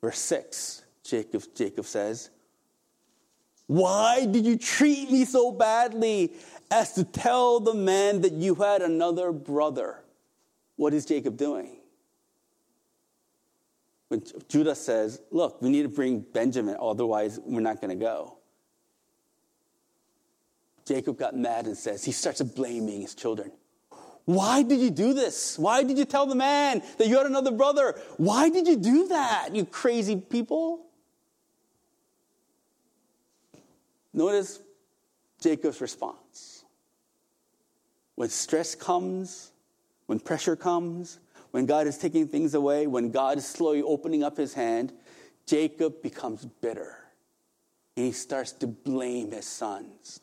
Verse 0.00 0.18
6, 0.18 0.82
Jacob, 1.04 1.44
Jacob 1.54 1.84
says, 1.84 2.30
Why 3.68 4.26
did 4.26 4.44
you 4.44 4.58
treat 4.58 5.08
me 5.08 5.24
so 5.24 5.52
badly 5.52 6.32
as 6.68 6.94
to 6.94 7.04
tell 7.04 7.60
the 7.60 7.74
man 7.74 8.22
that 8.22 8.32
you 8.32 8.56
had 8.56 8.82
another 8.82 9.30
brother? 9.30 10.02
What 10.74 10.92
is 10.92 11.06
Jacob 11.06 11.36
doing? 11.36 11.76
When 14.08 14.24
Judah 14.48 14.74
says, 14.74 15.20
Look, 15.30 15.62
we 15.62 15.70
need 15.70 15.84
to 15.84 15.88
bring 15.88 16.20
Benjamin, 16.20 16.76
otherwise 16.80 17.38
we're 17.44 17.60
not 17.60 17.80
going 17.80 17.96
to 17.96 18.04
go. 18.04 18.38
Jacob 20.84 21.16
got 21.16 21.36
mad 21.36 21.66
and 21.66 21.76
says, 21.76 22.04
He 22.04 22.10
starts 22.10 22.42
blaming 22.42 23.00
his 23.00 23.14
children. 23.14 23.52
Why 24.26 24.62
did 24.62 24.80
you 24.80 24.90
do 24.90 25.14
this? 25.14 25.58
Why 25.58 25.82
did 25.84 25.96
you 25.96 26.04
tell 26.04 26.26
the 26.26 26.34
man 26.34 26.82
that 26.98 27.06
you 27.06 27.16
had 27.16 27.26
another 27.26 27.52
brother? 27.52 27.98
Why 28.18 28.50
did 28.50 28.66
you 28.66 28.76
do 28.76 29.08
that, 29.08 29.54
you 29.54 29.64
crazy 29.64 30.16
people? 30.16 30.86
Notice 34.12 34.60
Jacob's 35.40 35.80
response. 35.80 36.64
when 38.16 38.28
stress 38.30 38.74
comes, 38.74 39.52
when 40.06 40.18
pressure 40.18 40.56
comes, 40.56 41.20
when 41.52 41.66
God 41.66 41.86
is 41.86 41.96
taking 41.98 42.26
things 42.26 42.54
away, 42.54 42.86
when 42.86 43.10
God 43.10 43.38
is 43.38 43.46
slowly 43.46 43.82
opening 43.82 44.24
up 44.24 44.36
his 44.36 44.54
hand, 44.54 44.92
Jacob 45.46 46.02
becomes 46.02 46.44
bitter 46.44 46.96
and 47.96 48.06
he 48.06 48.12
starts 48.12 48.52
to 48.52 48.66
blame 48.66 49.30
his 49.30 49.46
sons. 49.46 50.20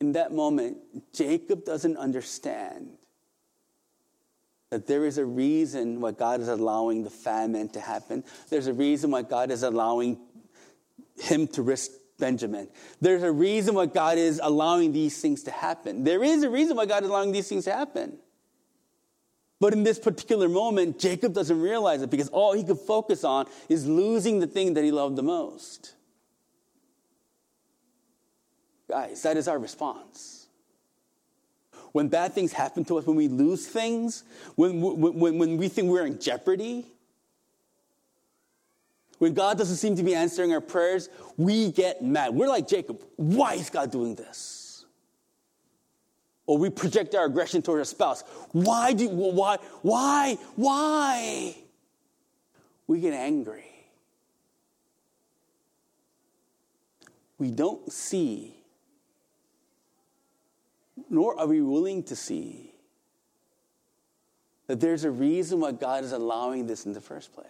In 0.00 0.12
that 0.12 0.32
moment, 0.32 0.78
Jacob 1.12 1.64
doesn't 1.64 1.96
understand 1.96 2.90
that 4.70 4.86
there 4.86 5.06
is 5.06 5.16
a 5.16 5.24
reason 5.24 6.00
why 6.00 6.10
God 6.10 6.40
is 6.40 6.48
allowing 6.48 7.04
the 7.04 7.10
famine 7.10 7.68
to 7.70 7.80
happen. 7.80 8.24
There's 8.50 8.66
a 8.66 8.72
reason 8.74 9.10
why 9.10 9.22
God 9.22 9.50
is 9.50 9.62
allowing 9.62 10.18
him 11.18 11.46
to 11.48 11.62
risk 11.62 11.92
Benjamin. 12.18 12.68
There's 13.00 13.22
a 13.22 13.32
reason 13.32 13.74
why 13.74 13.86
God 13.86 14.18
is 14.18 14.40
allowing 14.42 14.92
these 14.92 15.20
things 15.20 15.44
to 15.44 15.50
happen. 15.50 16.04
There 16.04 16.22
is 16.22 16.42
a 16.42 16.50
reason 16.50 16.76
why 16.76 16.86
God 16.86 17.04
is 17.04 17.08
allowing 17.08 17.32
these 17.32 17.48
things 17.48 17.64
to 17.64 17.72
happen. 17.72 18.18
But 19.60 19.72
in 19.72 19.84
this 19.84 19.98
particular 19.98 20.48
moment, 20.48 20.98
Jacob 20.98 21.32
doesn't 21.32 21.60
realize 21.60 22.02
it 22.02 22.10
because 22.10 22.28
all 22.28 22.52
he 22.52 22.62
could 22.62 22.78
focus 22.78 23.24
on 23.24 23.46
is 23.68 23.86
losing 23.86 24.40
the 24.40 24.46
thing 24.46 24.74
that 24.74 24.84
he 24.84 24.90
loved 24.90 25.16
the 25.16 25.22
most. 25.22 25.95
Guys, 28.88 29.22
that 29.22 29.36
is 29.36 29.48
our 29.48 29.58
response. 29.58 30.46
When 31.92 32.08
bad 32.08 32.32
things 32.34 32.52
happen 32.52 32.84
to 32.86 32.98
us, 32.98 33.06
when 33.06 33.16
we 33.16 33.28
lose 33.28 33.66
things, 33.66 34.24
when, 34.54 34.80
when, 34.80 35.38
when 35.38 35.56
we 35.56 35.68
think 35.68 35.88
we're 35.88 36.06
in 36.06 36.20
jeopardy, 36.20 36.86
when 39.18 39.32
God 39.32 39.56
doesn't 39.56 39.76
seem 39.76 39.96
to 39.96 40.02
be 40.02 40.14
answering 40.14 40.52
our 40.52 40.60
prayers, 40.60 41.08
we 41.36 41.72
get 41.72 42.02
mad. 42.02 42.34
We're 42.34 42.48
like 42.48 42.68
Jacob. 42.68 43.02
Why 43.16 43.54
is 43.54 43.70
God 43.70 43.90
doing 43.90 44.14
this? 44.14 44.84
Or 46.44 46.58
we 46.58 46.70
project 46.70 47.14
our 47.14 47.24
aggression 47.24 47.62
toward 47.62 47.80
our 47.80 47.84
spouse. 47.84 48.22
Why 48.52 48.92
do 48.92 49.08
why 49.08 49.56
why 49.82 50.38
why? 50.54 51.56
We 52.86 53.00
get 53.00 53.14
angry. 53.14 53.64
We 57.38 57.50
don't 57.50 57.92
see, 57.92 58.54
nor 61.08 61.38
are 61.38 61.46
we 61.46 61.60
willing 61.60 62.02
to 62.04 62.16
see, 62.16 62.72
that 64.66 64.80
there's 64.80 65.04
a 65.04 65.10
reason 65.10 65.60
why 65.60 65.72
God 65.72 66.04
is 66.04 66.12
allowing 66.12 66.66
this 66.66 66.86
in 66.86 66.92
the 66.92 67.00
first 67.00 67.32
place. 67.32 67.46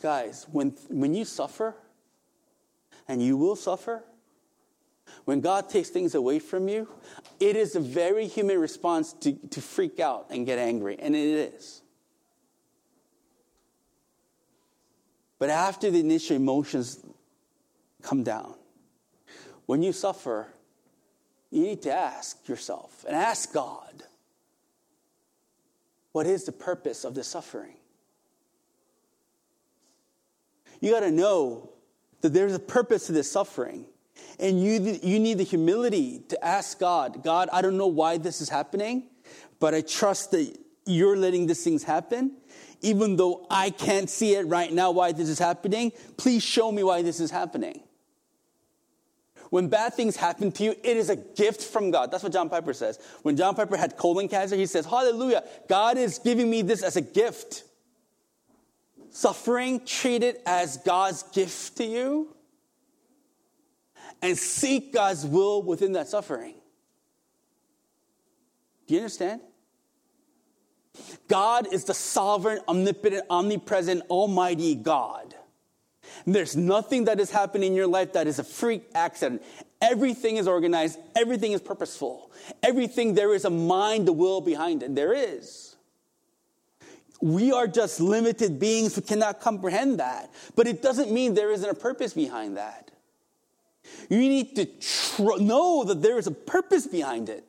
Guys, 0.00 0.46
when, 0.50 0.70
when 0.88 1.14
you 1.14 1.24
suffer, 1.24 1.76
and 3.06 3.22
you 3.22 3.36
will 3.36 3.54
suffer, 3.54 4.02
when 5.24 5.40
God 5.40 5.68
takes 5.68 5.90
things 5.90 6.14
away 6.14 6.40
from 6.40 6.68
you, 6.68 6.88
it 7.38 7.54
is 7.54 7.76
a 7.76 7.80
very 7.80 8.26
human 8.26 8.58
response 8.58 9.12
to, 9.20 9.32
to 9.50 9.60
freak 9.60 10.00
out 10.00 10.26
and 10.30 10.44
get 10.44 10.58
angry, 10.58 10.96
and 10.98 11.14
it 11.14 11.54
is. 11.54 11.82
But 15.38 15.50
after 15.50 15.90
the 15.90 16.00
initial 16.00 16.36
emotions 16.36 17.04
come 18.02 18.22
down, 18.22 18.54
when 19.66 19.82
you 19.82 19.92
suffer, 19.92 20.48
you 21.50 21.62
need 21.62 21.82
to 21.82 21.92
ask 21.92 22.48
yourself 22.48 23.04
and 23.06 23.16
ask 23.16 23.52
God 23.52 24.04
what 26.12 26.26
is 26.26 26.44
the 26.44 26.52
purpose 26.52 27.04
of 27.04 27.14
the 27.14 27.24
suffering? 27.24 27.74
You 30.80 30.90
got 30.90 31.00
to 31.00 31.10
know 31.10 31.70
that 32.20 32.30
there's 32.30 32.54
a 32.54 32.58
purpose 32.58 33.06
to 33.06 33.12
this 33.12 33.30
suffering. 33.30 33.86
And 34.38 34.62
you, 34.62 34.98
you 35.02 35.18
need 35.18 35.38
the 35.38 35.44
humility 35.44 36.20
to 36.28 36.44
ask 36.44 36.78
God, 36.78 37.22
God, 37.22 37.48
I 37.52 37.62
don't 37.62 37.76
know 37.76 37.86
why 37.86 38.18
this 38.18 38.40
is 38.40 38.48
happening, 38.48 39.04
but 39.60 39.74
I 39.74 39.80
trust 39.80 40.32
that 40.32 40.56
you're 40.84 41.16
letting 41.16 41.46
these 41.46 41.62
things 41.62 41.84
happen. 41.84 42.36
Even 42.80 43.16
though 43.16 43.46
I 43.48 43.70
can't 43.70 44.10
see 44.10 44.34
it 44.34 44.46
right 44.48 44.72
now 44.72 44.90
why 44.90 45.12
this 45.12 45.28
is 45.28 45.38
happening, 45.38 45.92
please 46.16 46.42
show 46.42 46.72
me 46.72 46.82
why 46.82 47.02
this 47.02 47.20
is 47.20 47.30
happening. 47.30 47.82
When 49.52 49.68
bad 49.68 49.92
things 49.92 50.16
happen 50.16 50.50
to 50.52 50.64
you, 50.64 50.70
it 50.70 50.96
is 50.96 51.10
a 51.10 51.16
gift 51.16 51.60
from 51.60 51.90
God. 51.90 52.10
That's 52.10 52.22
what 52.22 52.32
John 52.32 52.48
Piper 52.48 52.72
says. 52.72 52.98
When 53.20 53.36
John 53.36 53.54
Piper 53.54 53.76
had 53.76 53.98
colon 53.98 54.26
cancer, 54.26 54.56
he 54.56 54.64
says, 54.64 54.86
Hallelujah, 54.86 55.44
God 55.68 55.98
is 55.98 56.18
giving 56.18 56.48
me 56.48 56.62
this 56.62 56.82
as 56.82 56.96
a 56.96 57.02
gift 57.02 57.64
suffering, 59.10 59.84
treat 59.84 60.22
it 60.22 60.40
as 60.46 60.78
God's 60.78 61.24
gift 61.24 61.76
to 61.76 61.84
you, 61.84 62.34
and 64.22 64.38
seek 64.38 64.90
God's 64.90 65.26
will 65.26 65.62
within 65.62 65.92
that 65.92 66.08
suffering. 66.08 66.54
Do 68.86 68.94
you 68.94 69.00
understand? 69.00 69.42
God 71.28 71.70
is 71.70 71.84
the 71.84 71.92
sovereign, 71.92 72.60
omnipotent, 72.66 73.26
omnipresent, 73.28 74.00
almighty 74.08 74.74
God. 74.74 75.34
There's 76.26 76.56
nothing 76.56 77.04
that 77.04 77.20
is 77.20 77.30
happening 77.30 77.68
in 77.68 77.76
your 77.76 77.86
life 77.86 78.12
that 78.12 78.26
is 78.26 78.38
a 78.38 78.44
freak 78.44 78.88
accident. 78.94 79.42
Everything 79.80 80.36
is 80.36 80.46
organized, 80.46 80.98
everything 81.16 81.52
is 81.52 81.60
purposeful. 81.60 82.30
Everything, 82.62 83.14
there 83.14 83.34
is 83.34 83.44
a 83.44 83.50
mind, 83.50 84.06
the 84.06 84.12
will 84.12 84.40
behind 84.40 84.82
it. 84.82 84.94
There 84.94 85.12
is. 85.12 85.76
We 87.20 87.52
are 87.52 87.66
just 87.66 88.00
limited 88.00 88.58
beings 88.58 88.94
who 88.94 89.00
cannot 89.00 89.40
comprehend 89.40 90.00
that. 90.00 90.30
But 90.56 90.66
it 90.66 90.82
doesn't 90.82 91.12
mean 91.12 91.34
there 91.34 91.52
isn't 91.52 91.68
a 91.68 91.74
purpose 91.74 92.14
behind 92.14 92.56
that. 92.56 92.90
You 94.08 94.18
need 94.18 94.56
to 94.56 94.66
tr- 94.66 95.40
know 95.40 95.84
that 95.84 96.02
there 96.02 96.18
is 96.18 96.26
a 96.26 96.32
purpose 96.32 96.86
behind 96.86 97.28
it. 97.28 97.44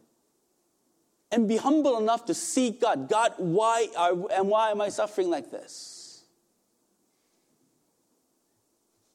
And 1.31 1.47
be 1.47 1.57
humble 1.57 1.97
enough 1.97 2.25
to 2.25 2.35
seek 2.35 2.81
God. 2.81 3.09
God, 3.09 3.33
why 3.37 3.87
and 4.31 4.47
why 4.47 4.69
am 4.69 4.81
I 4.81 4.89
suffering 4.89 5.31
like 5.31 5.49
this? 5.49 5.92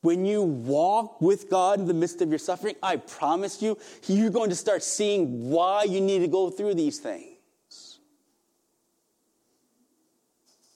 When 0.01 0.25
you 0.25 0.43
walk 0.43 1.21
with 1.21 1.51
God 1.51 1.81
in 1.81 1.87
the 1.87 1.95
midst 1.95 2.23
of 2.23 2.29
your 2.29 2.39
suffering, 2.39 2.77
I 2.83 2.97
promise 2.97 3.61
you, 3.61 3.77
you're 4.07 4.31
going 4.31 4.51
to 4.51 4.57
start 4.57 4.83
seeing 4.85 5.51
why 5.51 5.85
you 5.85 6.01
need 6.01 6.21
to 6.21 6.29
go 6.29 6.51
through 6.51 6.75
these 6.75 7.01
things. 7.01 7.99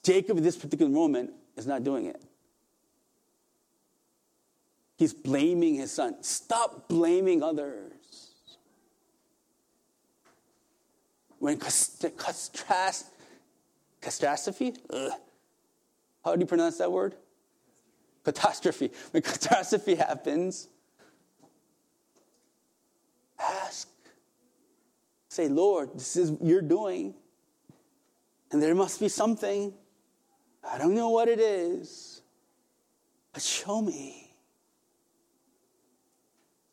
Jacob, 0.03 0.37
at 0.37 0.43
this 0.43 0.57
particular 0.57 0.91
moment, 0.91 1.31
is 1.55 1.65
not 1.65 1.85
doing 1.85 2.07
it. 2.07 2.21
He's 4.97 5.13
blaming 5.13 5.75
his 5.75 5.91
son. 5.91 6.21
Stop 6.21 6.89
blaming 6.89 7.41
others. 7.41 7.91
When 11.39 11.57
catastrophe? 14.01 14.75
How 16.23 16.35
do 16.35 16.39
you 16.39 16.45
pronounce 16.45 16.77
that 16.77 16.91
word? 16.91 17.15
Catastrophe. 18.23 18.91
When 19.11 19.21
catastrophe 19.21 19.95
happens, 19.95 20.69
ask. 23.39 23.87
Say, 25.29 25.47
Lord, 25.47 25.95
this 25.95 26.15
is 26.15 26.31
you're 26.41 26.61
doing. 26.61 27.15
And 28.51 28.61
there 28.61 28.75
must 28.75 28.99
be 28.99 29.09
something. 29.09 29.73
I 30.63 30.77
don't 30.77 30.93
know 30.93 31.09
what 31.09 31.27
it 31.27 31.39
is, 31.39 32.21
but 33.33 33.41
show 33.41 33.81
me. 33.81 34.35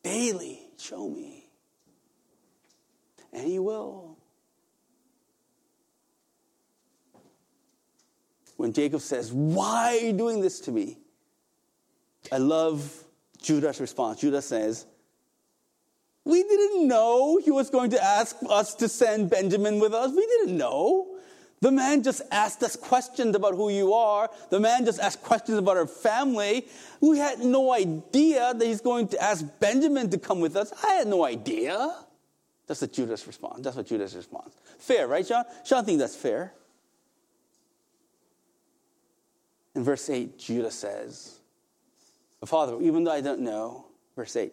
Daily, 0.03 0.61
show 0.79 1.09
me. 1.09 1.51
And 3.33 3.47
He 3.47 3.59
will. 3.59 4.19
When 8.57 8.75
Jacob 8.75 9.01
says, 9.01 9.33
Why 9.33 9.97
are 9.97 10.05
you 10.07 10.13
doing 10.13 10.43
this 10.43 10.61
to 10.61 10.71
me? 10.71 11.00
I 12.31 12.39
love 12.39 13.05
Judah's 13.43 13.81
response. 13.81 14.21
Judah 14.21 14.43
says, 14.43 14.87
We 16.25 16.43
didn't 16.43 16.89
know 16.89 17.39
he 17.39 17.51
was 17.51 17.71
going 17.71 17.91
to 17.91 18.03
ask 18.03 18.37
us 18.49 18.75
to 18.77 18.89
send 18.89 19.31
Benjamin 19.31 19.81
with 19.81 19.95
us. 19.95 20.13
We 20.15 20.27
didn't 20.27 20.57
know. 20.57 21.17
The 21.63 21.71
man 21.71 22.03
just 22.03 22.23
asked 22.31 22.63
us 22.63 22.75
questions 22.75 23.37
about 23.37 23.55
who 23.55 23.69
you 23.69 23.93
are. 23.93 24.31
The 24.49 24.59
man 24.59 24.87
just 24.87 24.99
asked 24.99 25.23
questions 25.23 25.59
about 25.59 25.77
our 25.77 25.87
family. 25.87 26.67
We 27.03 27.19
had 27.19 27.41
no 27.41 27.73
idea 27.73 28.55
that 28.55 28.65
he's 28.65 28.81
going 28.81 29.09
to 29.09 29.23
ask 29.23 29.45
Benjamin 29.61 30.09
to 30.11 30.19
come 30.19 30.41
with 30.41 30.57
us. 30.57 30.73
I 30.83 30.95
had 30.95 31.07
no 31.07 31.23
idea. 31.25 31.95
That's 32.67 32.81
the 32.81 32.87
Judah's 32.87 33.27
response. 33.27 33.61
That's 33.63 33.77
what 33.77 33.87
Judah's 33.87 34.17
responds. 34.17 34.55
Fair, 34.79 35.07
right, 35.07 35.27
Sean? 35.27 35.45
Sean 35.67 35.85
think 35.85 35.99
that's 35.99 36.17
fair. 36.17 36.55
In 39.75 39.85
verse 39.85 40.09
8, 40.09 40.39
Judah 40.39 40.71
says, 40.71 41.40
Father, 42.47 42.81
even 42.81 43.05
though 43.05 43.13
I 43.13 43.21
don't 43.21 43.41
know, 43.41 43.87
verse 44.17 44.35
8, 44.35 44.53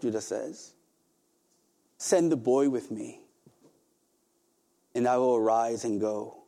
Judah 0.00 0.20
says, 0.20 0.74
Send 1.96 2.30
the 2.30 2.36
boy 2.36 2.68
with 2.68 2.90
me 2.90 3.20
and 4.94 5.08
I 5.08 5.16
will 5.16 5.36
arise 5.36 5.84
and 5.84 6.00
go, 6.00 6.44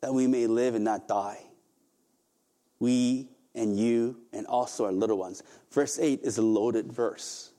that 0.00 0.12
we 0.12 0.26
may 0.26 0.46
live 0.46 0.74
and 0.74 0.84
not 0.84 1.06
die. 1.06 1.38
We 2.80 3.28
and 3.54 3.78
you 3.78 4.16
and 4.32 4.46
also 4.46 4.86
our 4.86 4.92
little 4.92 5.18
ones. 5.18 5.42
Verse 5.70 5.98
8 5.98 6.20
is 6.22 6.38
a 6.38 6.42
loaded 6.42 6.92
verse. 6.92 7.52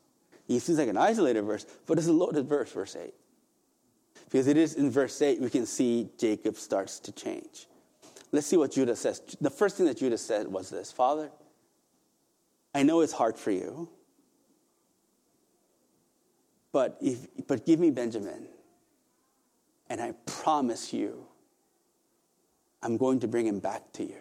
It 0.49 0.59
seems 0.59 0.77
like 0.77 0.89
an 0.89 0.97
isolated 0.97 1.43
verse, 1.43 1.65
but 1.85 1.97
it's 1.97 2.07
a 2.07 2.13
loaded 2.13 2.47
verse, 2.47 2.71
verse 2.71 2.95
8. 2.95 3.13
Because 4.25 4.47
it 4.47 4.57
is 4.57 4.73
in 4.73 4.91
verse 4.91 5.21
8 5.21 5.39
we 5.39 5.49
can 5.49 5.65
see 5.65 6.09
Jacob 6.17 6.57
starts 6.57 6.99
to 7.01 7.11
change. 7.11 7.67
Let's 8.31 8.47
see 8.47 8.57
what 8.57 8.71
Judah 8.71 8.95
says. 8.95 9.21
The 9.39 9.49
first 9.49 9.77
thing 9.77 9.85
that 9.85 9.97
Judah 9.97 10.17
said 10.17 10.47
was 10.47 10.69
this 10.69 10.91
Father, 10.91 11.31
I 12.73 12.83
know 12.83 13.01
it's 13.01 13.13
hard 13.13 13.37
for 13.37 13.51
you, 13.51 13.89
but, 16.71 16.97
if, 17.01 17.27
but 17.47 17.65
give 17.65 17.79
me 17.79 17.91
Benjamin, 17.91 18.47
and 19.89 20.01
I 20.01 20.13
promise 20.25 20.91
you, 20.91 21.27
I'm 22.81 22.97
going 22.97 23.19
to 23.21 23.27
bring 23.27 23.45
him 23.45 23.59
back 23.59 23.93
to 23.93 24.03
you. 24.03 24.17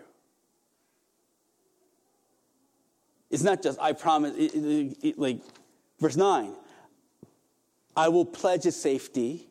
It's 3.31 3.43
not 3.43 3.62
just, 3.62 3.81
I 3.81 3.95
promise, 3.95 4.35
it, 4.37 4.55
it, 4.55 4.97
it, 5.03 5.19
like, 5.19 5.41
verse 5.99 6.17
9, 6.17 6.53
I 7.97 8.09
will 8.09 8.27
pledge 8.27 8.65
his 8.65 8.77
safety. 8.77 9.49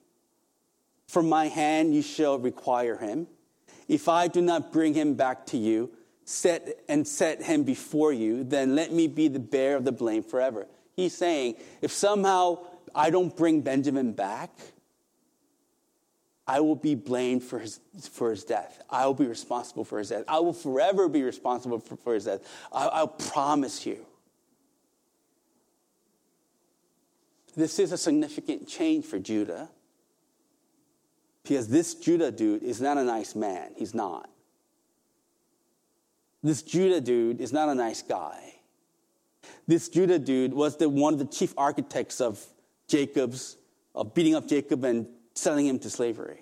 From 1.08 1.28
my 1.28 1.48
hand 1.48 1.94
you 1.94 2.04
shall 2.04 2.38
require 2.38 2.98
him. 2.98 3.28
If 3.88 4.08
I 4.08 4.28
do 4.28 4.42
not 4.42 4.72
bring 4.72 4.94
him 4.94 5.16
back 5.16 5.48
to 5.48 5.58
you, 5.58 5.92
set 6.32 6.84
and 6.88 7.08
set 7.08 7.41
him 7.41 7.63
before 7.63 8.13
you, 8.13 8.44
then 8.44 8.76
let 8.76 8.91
me 8.91 9.08
be 9.08 9.28
the 9.28 9.39
bearer 9.39 9.76
of 9.76 9.86
the 9.86 9.91
blame 9.91 10.24
forever. 10.24 10.67
He's 10.96 11.15
saying, 11.15 11.56
if 11.82 11.91
somehow 11.91 12.60
I 12.96 13.10
don't 13.10 13.36
bring 13.36 13.62
Benjamin 13.62 14.13
back, 14.13 14.52
I 16.48 16.60
will 16.60 16.76
be 16.76 16.96
blamed 16.96 17.44
for 17.44 17.60
his, 17.60 17.80
for 18.12 18.32
his 18.32 18.44
death. 18.44 18.82
I 18.89 19.06
will 19.06 19.13
be 19.13 19.28
responsible 19.28 19.86
for 19.86 20.00
his 20.00 20.10
death. 20.10 20.24
I 20.28 20.39
will 20.39 20.54
forever 20.54 21.08
be 21.08 21.24
responsible 21.24 21.80
for, 21.80 21.96
for 21.98 22.13
his 22.13 22.26
death. 22.26 22.41
I, 22.72 22.88
I'll 22.88 23.08
promise 23.08 23.86
you. 23.86 24.06
This 27.56 27.80
is 27.80 27.91
a 27.91 27.98
significant 27.98 28.67
change 28.67 29.06
for 29.06 29.20
Judah 29.20 29.70
because 31.44 31.67
this 31.67 31.96
Judah 31.96 32.32
dude 32.32 32.63
is 32.63 32.80
not 32.82 32.98
a 32.98 33.04
nice 33.04 33.36
man. 33.36 33.72
He's 33.76 33.94
not. 33.94 34.30
This 36.43 36.62
Judah 36.63 37.01
dude 37.01 37.39
is 37.39 37.54
not 37.54 37.69
a 37.69 37.75
nice 37.75 38.01
guy. 38.01 38.56
This 39.67 39.89
Judah 39.89 40.19
dude 40.19 40.54
was 40.54 40.77
the, 40.77 40.89
one 40.89 41.13
of 41.13 41.19
the 41.19 41.25
chief 41.25 41.54
architects 41.58 42.19
of 42.19 42.43
Jacob's, 42.88 43.58
of 43.93 44.13
beating 44.13 44.36
up 44.36 44.47
Jacob 44.47 44.84
and 44.84 45.08
selling 45.34 45.67
him 45.67 45.80
to 45.80 45.89
slavery. 45.89 46.39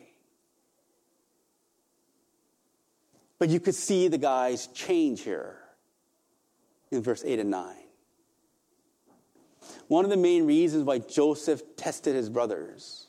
But 3.38 3.49
you 3.49 3.59
could 3.59 3.75
see 3.75 4.07
the 4.07 4.17
guys 4.17 4.67
change 4.67 5.21
here 5.21 5.59
in 6.91 7.01
verse 7.01 7.23
8 7.25 7.39
and 7.39 7.49
9. 7.49 7.75
One 9.88 10.03
of 10.03 10.12
the 10.12 10.17
main 10.17 10.45
reasons 10.45 10.83
why 10.83 10.99
Joseph 10.99 11.62
tested 11.75 12.15
his 12.15 12.29
brothers, 12.29 13.07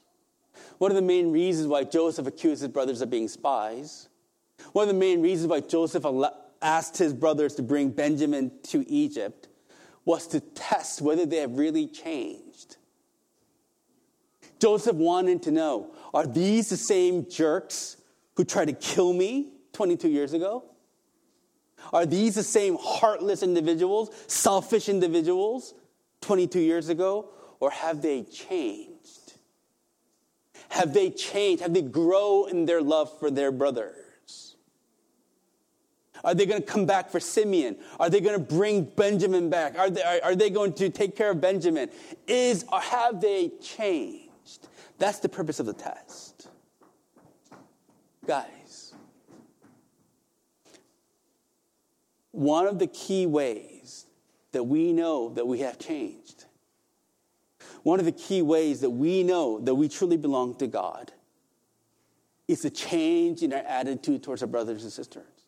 one 0.78 0.90
of 0.90 0.94
the 0.94 1.02
main 1.02 1.30
reasons 1.32 1.66
why 1.66 1.84
Joseph 1.84 2.26
accused 2.26 2.62
his 2.62 2.70
brothers 2.70 3.00
of 3.00 3.10
being 3.10 3.28
spies, 3.28 4.08
one 4.72 4.84
of 4.84 4.88
the 4.88 4.98
main 4.98 5.20
reasons 5.20 5.48
why 5.48 5.60
Joseph 5.60 6.04
asked 6.62 6.96
his 6.96 7.12
brothers 7.12 7.54
to 7.56 7.62
bring 7.62 7.90
Benjamin 7.90 8.52
to 8.64 8.88
Egypt 8.88 9.48
was 10.04 10.26
to 10.28 10.40
test 10.40 11.00
whether 11.00 11.26
they 11.26 11.36
have 11.36 11.58
really 11.58 11.86
changed. 11.86 12.76
Joseph 14.58 14.96
wanted 14.96 15.42
to 15.44 15.50
know 15.50 15.94
are 16.12 16.26
these 16.26 16.68
the 16.68 16.76
same 16.76 17.28
jerks 17.28 17.96
who 18.36 18.44
tried 18.44 18.66
to 18.66 18.72
kill 18.72 19.12
me 19.12 19.52
22 19.72 20.08
years 20.08 20.32
ago? 20.32 20.64
Are 21.92 22.04
these 22.06 22.34
the 22.34 22.42
same 22.42 22.76
heartless 22.80 23.42
individuals, 23.42 24.10
selfish 24.26 24.88
individuals 24.88 25.74
22 26.20 26.60
years 26.60 26.88
ago? 26.88 27.30
Or 27.58 27.70
have 27.70 28.02
they 28.02 28.22
changed? 28.22 29.34
Have 30.68 30.92
they 30.92 31.10
changed? 31.10 31.62
Have 31.62 31.74
they 31.74 31.82
grown 31.82 32.50
in 32.50 32.64
their 32.64 32.80
love 32.82 33.18
for 33.18 33.30
their 33.30 33.50
brothers? 33.50 33.96
Are 36.24 36.34
they 36.34 36.46
going 36.46 36.60
to 36.60 36.66
come 36.66 36.86
back 36.86 37.10
for 37.10 37.20
Simeon? 37.20 37.76
Are 37.98 38.10
they 38.10 38.20
going 38.20 38.38
to 38.38 38.44
bring 38.44 38.84
Benjamin 38.84 39.50
back? 39.50 39.78
Are 39.78 39.90
they, 39.90 40.02
are, 40.02 40.20
are 40.24 40.36
they 40.36 40.50
going 40.50 40.72
to 40.74 40.90
take 40.90 41.16
care 41.16 41.30
of 41.30 41.40
Benjamin? 41.40 41.90
Is 42.26 42.64
or 42.72 42.80
have 42.80 43.20
they 43.20 43.52
changed? 43.62 44.68
That's 44.98 45.18
the 45.20 45.28
purpose 45.28 45.60
of 45.60 45.66
the 45.66 45.72
test. 45.72 46.48
Guys, 48.26 48.94
one 52.32 52.66
of 52.66 52.78
the 52.78 52.86
key 52.86 53.26
ways 53.26 54.06
that 54.52 54.64
we 54.64 54.92
know 54.92 55.30
that 55.30 55.46
we 55.46 55.60
have 55.60 55.78
changed, 55.78 56.44
one 57.82 57.98
of 57.98 58.04
the 58.04 58.12
key 58.12 58.42
ways 58.42 58.80
that 58.80 58.90
we 58.90 59.22
know 59.22 59.58
that 59.60 59.74
we 59.74 59.88
truly 59.88 60.18
belong 60.18 60.54
to 60.56 60.66
God 60.66 61.12
is 62.46 62.64
a 62.64 62.70
change 62.70 63.42
in 63.42 63.52
our 63.52 63.60
attitude 63.60 64.22
towards 64.22 64.42
our 64.42 64.48
brothers 64.48 64.82
and 64.82 64.92
sisters. 64.92 65.39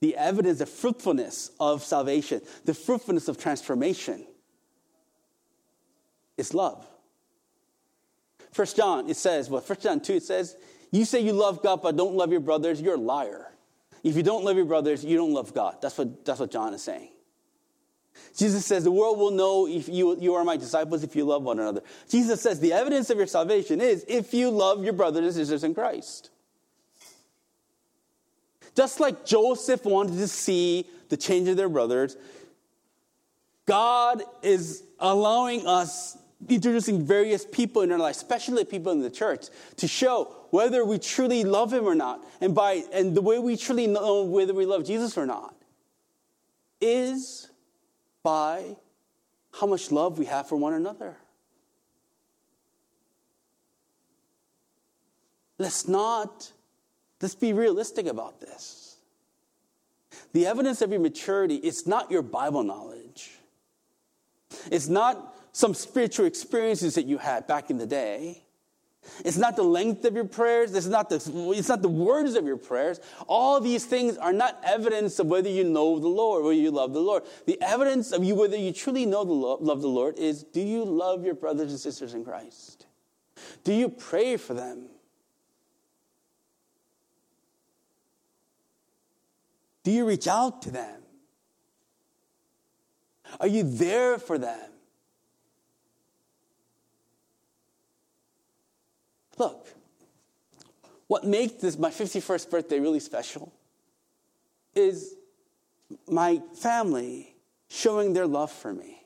The 0.00 0.16
evidence, 0.16 0.58
the 0.58 0.66
fruitfulness 0.66 1.50
of 1.60 1.84
salvation, 1.84 2.40
the 2.64 2.74
fruitfulness 2.74 3.28
of 3.28 3.38
transformation 3.38 4.24
is 6.38 6.54
love. 6.54 6.86
First 8.52 8.76
John, 8.76 9.08
it 9.08 9.16
says, 9.16 9.50
well, 9.50 9.60
First 9.60 9.82
John 9.82 10.00
2, 10.00 10.14
it 10.14 10.22
says, 10.22 10.56
you 10.90 11.04
say 11.04 11.20
you 11.20 11.32
love 11.32 11.62
God 11.62 11.82
but 11.82 11.96
don't 11.96 12.14
love 12.14 12.30
your 12.32 12.40
brothers, 12.40 12.80
you're 12.80 12.94
a 12.94 12.98
liar. 12.98 13.52
If 14.02 14.16
you 14.16 14.22
don't 14.22 14.44
love 14.44 14.56
your 14.56 14.64
brothers, 14.64 15.04
you 15.04 15.16
don't 15.16 15.32
love 15.32 15.54
God. 15.54 15.76
That's 15.82 15.96
what, 15.96 16.24
that's 16.24 16.40
what 16.40 16.50
John 16.50 16.74
is 16.74 16.82
saying. 16.82 17.10
Jesus 18.36 18.66
says, 18.66 18.84
The 18.84 18.90
world 18.90 19.18
will 19.18 19.30
know 19.30 19.68
if 19.68 19.88
you, 19.88 20.18
you 20.18 20.34
are 20.34 20.44
my 20.44 20.56
disciples 20.56 21.04
if 21.04 21.14
you 21.14 21.24
love 21.24 21.42
one 21.42 21.58
another. 21.58 21.82
Jesus 22.08 22.40
says, 22.40 22.58
The 22.58 22.72
evidence 22.72 23.10
of 23.10 23.18
your 23.18 23.26
salvation 23.26 23.80
is 23.80 24.04
if 24.08 24.34
you 24.34 24.50
love 24.50 24.82
your 24.82 24.92
brothers 24.92 25.24
and 25.24 25.34
sisters 25.34 25.64
in 25.64 25.74
Christ. 25.74 26.30
Just 28.74 29.00
like 29.00 29.24
Joseph 29.24 29.84
wanted 29.84 30.16
to 30.18 30.28
see 30.28 30.86
the 31.08 31.16
change 31.16 31.48
of 31.48 31.56
their 31.56 31.68
brothers, 31.68 32.16
God 33.66 34.22
is 34.42 34.84
allowing 34.98 35.66
us 35.66 36.16
introducing 36.48 37.04
various 37.04 37.44
people 37.44 37.82
in 37.82 37.92
our 37.92 37.98
life, 37.98 38.16
especially 38.16 38.64
people 38.64 38.92
in 38.92 39.00
the 39.00 39.10
church, 39.10 39.46
to 39.76 39.86
show 39.86 40.36
whether 40.50 40.84
we 40.84 40.98
truly 40.98 41.44
love 41.44 41.72
him 41.72 41.84
or 41.84 41.94
not, 41.94 42.24
and 42.40 42.54
by 42.54 42.82
and 42.92 43.14
the 43.14 43.20
way 43.20 43.38
we 43.38 43.56
truly 43.56 43.86
know 43.86 44.24
whether 44.24 44.54
we 44.54 44.66
love 44.66 44.84
Jesus 44.84 45.18
or 45.18 45.26
not, 45.26 45.54
is 46.80 47.50
by 48.22 48.76
how 49.52 49.66
much 49.66 49.92
love 49.92 50.18
we 50.18 50.24
have 50.26 50.48
for 50.48 50.56
one 50.56 50.72
another. 50.72 51.16
Let's 55.58 55.86
not, 55.86 56.50
let's 57.20 57.34
be 57.34 57.52
realistic 57.52 58.06
about 58.06 58.40
this. 58.40 58.96
The 60.32 60.46
evidence 60.46 60.82
of 60.82 60.90
your 60.90 61.00
maturity 61.00 61.56
is 61.56 61.86
not 61.86 62.10
your 62.10 62.22
Bible 62.22 62.62
knowledge. 62.62 63.30
It's 64.70 64.88
not 64.88 65.36
some 65.52 65.74
spiritual 65.74 66.26
experiences 66.26 66.94
that 66.94 67.06
you 67.06 67.18
had 67.18 67.46
back 67.46 67.70
in 67.70 67.78
the 67.78 67.86
day. 67.86 68.44
It's 69.24 69.38
not 69.38 69.56
the 69.56 69.62
length 69.62 70.04
of 70.04 70.14
your 70.14 70.26
prayers. 70.26 70.74
It's 70.74 70.86
not, 70.86 71.08
the, 71.08 71.16
it's 71.56 71.68
not 71.68 71.82
the 71.82 71.88
words 71.88 72.34
of 72.34 72.44
your 72.44 72.58
prayers. 72.58 73.00
All 73.26 73.60
these 73.60 73.84
things 73.86 74.16
are 74.18 74.32
not 74.32 74.60
evidence 74.62 75.18
of 75.18 75.26
whether 75.26 75.48
you 75.48 75.64
know 75.64 75.98
the 75.98 76.08
Lord, 76.08 76.44
whether 76.44 76.54
you 76.54 76.70
love 76.70 76.92
the 76.92 77.00
Lord. 77.00 77.24
The 77.46 77.60
evidence 77.62 78.12
of 78.12 78.22
you, 78.22 78.34
whether 78.34 78.56
you 78.56 78.72
truly 78.72 79.06
know 79.06 79.24
the 79.24 79.32
Lord, 79.32 79.62
love 79.62 79.80
the 79.80 79.88
Lord, 79.88 80.18
is 80.18 80.44
do 80.44 80.60
you 80.60 80.84
love 80.84 81.24
your 81.24 81.34
brothers 81.34 81.70
and 81.70 81.80
sisters 81.80 82.14
in 82.14 82.24
Christ? 82.24 82.86
Do 83.64 83.72
you 83.72 83.88
pray 83.88 84.36
for 84.36 84.54
them? 84.54 84.90
Do 89.82 89.90
you 89.90 90.06
reach 90.06 90.26
out 90.26 90.62
to 90.62 90.70
them? 90.70 91.00
Are 93.38 93.46
you 93.46 93.62
there 93.62 94.18
for 94.18 94.38
them? 94.38 94.58
Look, 99.38 99.68
what 101.06 101.24
makes 101.24 101.54
this 101.54 101.78
my 101.78 101.90
51st 101.90 102.50
birthday 102.50 102.78
really 102.78 103.00
special 103.00 103.52
is 104.74 105.14
my 106.08 106.42
family 106.54 107.34
showing 107.68 108.12
their 108.12 108.26
love 108.26 108.50
for 108.50 108.74
me. 108.74 109.02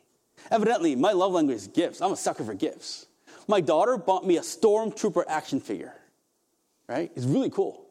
Evidently, 0.50 0.96
my 0.96 1.12
love 1.12 1.32
language 1.32 1.56
is 1.56 1.66
gifts. 1.68 2.00
I'm 2.00 2.12
a 2.12 2.16
sucker 2.16 2.44
for 2.44 2.54
gifts. 2.54 3.06
My 3.46 3.60
daughter 3.60 3.96
bought 3.96 4.26
me 4.26 4.36
a 4.36 4.40
Stormtrooper 4.40 5.24
action 5.28 5.60
figure, 5.60 5.94
right? 6.88 7.12
It's 7.14 7.26
really 7.26 7.50
cool. 7.50 7.86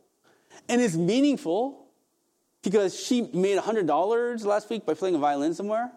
And 0.67 0.81
it's 0.81 0.95
meaningful 0.95 1.82
because 2.63 2.99
she 2.99 3.23
made 3.33 3.59
$100 3.59 4.45
last 4.45 4.69
week 4.69 4.85
by 4.85 4.93
playing 4.93 5.15
a 5.15 5.19
violin 5.19 5.53
somewhere, 5.53 5.91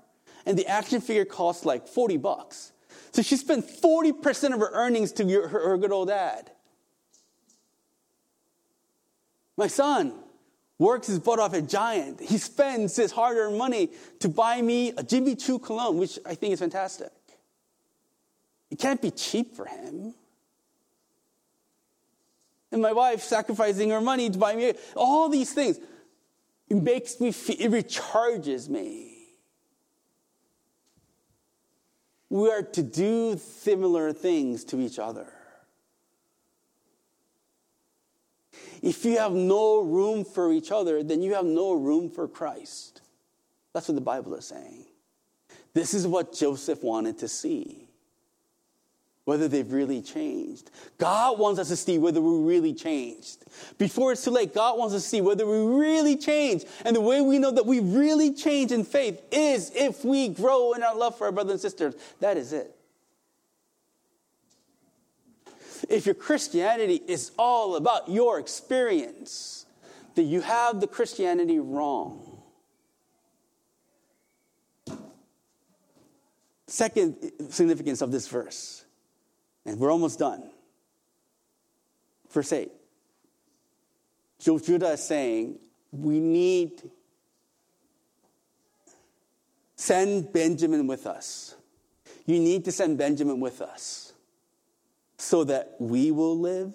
and 0.45 0.59
the 0.59 0.67
action 0.67 1.01
figure 1.01 1.25
costs 1.25 1.65
like 1.65 1.89
40 1.89 2.17
bucks. 2.19 2.73
So 3.13 3.23
she 3.23 3.37
spent 3.37 3.67
40% 3.67 4.53
of 4.53 4.61
her 4.61 4.71
earnings 4.73 5.13
to 5.13 5.29
her, 5.29 5.49
her 5.49 5.79
good 5.79 5.93
old 5.93 6.09
dad. 6.09 6.51
My 9.57 9.69
son 9.69 10.13
works 10.79 11.07
his 11.07 11.19
butt 11.19 11.39
off 11.39 11.55
at 11.55 11.69
Giant. 11.69 12.21
He 12.21 12.37
spends 12.37 12.97
his 12.97 13.11
hard 13.11 13.39
earned 13.39 13.57
money 13.57 13.91
to 14.21 14.29
buy 14.29 14.61
me 14.61 14.91
a 14.97 15.03
Jimmy 15.03 15.35
Choo 15.35 15.59
cologne, 15.59 15.97
which 15.97 16.19
I 16.27 16.35
think 16.35 16.53
is 16.53 16.59
fantastic. 16.59 17.11
It 18.71 18.79
can't 18.79 19.01
be 19.01 19.11
cheap 19.11 19.55
for 19.55 19.65
him. 19.65 20.15
And 22.73 22.83
my 22.83 22.93
wife 22.93 23.23
sacrificing 23.23 23.91
her 23.91 24.01
money 24.01 24.29
to 24.29 24.39
buy 24.39 24.55
me 24.55 24.75
all 24.95 25.29
these 25.29 25.53
things. 25.53 25.79
It 26.69 26.83
makes 26.83 27.21
me 27.21 27.33
feel, 27.33 27.57
it 27.59 27.71
recharges 27.71 28.69
me. 28.69 29.13
We 32.29 32.51
are 32.51 32.63
to 32.63 32.83
do 32.83 33.39
similar 33.39 34.13
things 34.13 34.65
to 34.65 34.81
each 34.81 34.99
other. 34.99 35.33
If 38.83 39.05
you 39.05 39.19
have 39.19 39.33
no 39.33 39.81
room 39.81 40.25
for 40.25 40.53
each 40.53 40.71
other, 40.71 41.03
then 41.03 41.23
you 41.23 41.35
have 41.35 41.45
no 41.45 41.73
room 41.73 42.11
for 42.11 42.29
Christ. 42.29 43.01
That's 43.73 43.89
what 43.89 43.95
the 43.95 44.01
Bible 44.01 44.35
is 44.35 44.47
saying. 44.47 44.87
This 45.73 45.95
is 45.95 46.07
what 46.07 46.33
Joseph 46.33 46.83
wanted 46.83 47.19
to 47.19 47.29
see 47.29 47.86
whether 49.27 49.49
they've 49.49 49.73
really 49.73 50.01
changed. 50.01 50.71
God 50.99 51.41
wants 51.41 51.59
us 51.59 51.67
to 51.69 51.77
see 51.77 51.99
whether 51.99 52.21
we 52.21 52.49
really 52.49 52.73
changed. 52.73 53.45
Before 53.77 54.13
it's 54.13 54.25
too 54.25 54.31
late, 54.31 54.55
God 54.55 54.79
wants 54.79 54.95
us 54.95 55.03
to 55.03 55.09
see 55.09 55.21
whether 55.21 55.45
we 55.45 55.79
really 55.85 56.17
changed. 56.17 56.65
And 56.85 56.95
the 56.95 57.01
way 57.01 57.21
we 57.21 57.41
know 57.41 57.51
that 57.51 57.67
we 57.67 57.81
really 57.81 58.33
change 58.33 58.71
in 58.71 58.85
faith 58.85 59.21
is 59.33 59.73
if 59.75 60.05
we 60.05 60.29
grow 60.29 60.75
in 60.75 60.85
our 60.85 60.95
love 60.95 61.19
for 61.19 61.27
our 61.27 61.33
brothers 61.33 61.55
and 61.55 61.61
sisters. 61.61 61.95
That 62.21 62.37
is 62.37 62.53
it. 62.53 62.73
If 65.89 66.07
your 66.07 66.15
Christianity 66.15 67.03
is 67.09 67.33
all 67.37 67.75
about 67.75 68.09
your 68.09 68.39
experience, 68.39 69.67
then 70.15 70.29
you 70.29 70.41
have 70.41 70.81
the 70.81 70.87
Christianity 70.87 71.59
wrong. 71.59 72.23
Second 76.69 77.17
significance 77.51 78.01
of 78.03 78.13
this 78.13 78.29
verse 78.29 78.86
and 79.67 79.79
we're 79.79 79.93
almost 79.93 80.19
done. 80.19 80.51
Verse 82.31 82.53
8. 82.53 82.71
Judah 84.39 84.93
is 84.93 85.03
saying, 85.03 85.59
we 85.93 86.21
need 86.21 86.83
send 89.75 90.33
Benjamin 90.33 90.87
with 90.87 91.07
us. 91.07 91.55
You 92.25 92.39
need 92.41 92.65
to 92.65 92.73
send 92.73 92.99
Benjamin 92.99 93.41
with 93.41 93.61
us 93.61 94.13
so 95.19 95.45
that 95.45 95.77
we 95.79 96.11
will 96.11 96.39
live, 96.39 96.75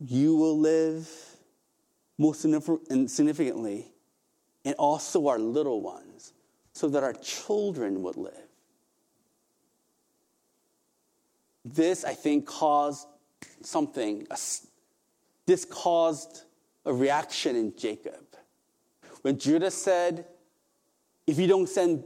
you 0.00 0.36
will 0.36 0.58
live, 0.58 1.08
most 2.18 2.40
significantly, 2.40 3.86
and 4.64 4.74
also 4.76 5.28
our 5.28 5.38
little 5.38 5.80
ones, 5.80 6.32
so 6.72 6.88
that 6.88 7.02
our 7.02 7.12
children 7.12 8.02
would 8.02 8.16
live. 8.16 8.43
This, 11.64 12.04
I 12.04 12.14
think, 12.14 12.46
caused 12.46 13.06
something. 13.62 14.26
This 15.46 15.64
caused 15.64 16.42
a 16.84 16.92
reaction 16.92 17.56
in 17.56 17.74
Jacob. 17.76 18.24
When 19.22 19.38
Judah 19.38 19.70
said, 19.70 20.26
If 21.26 21.38
you 21.38 21.46
don't 21.46 21.68
send 21.68 22.04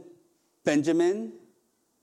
Benjamin, 0.63 1.33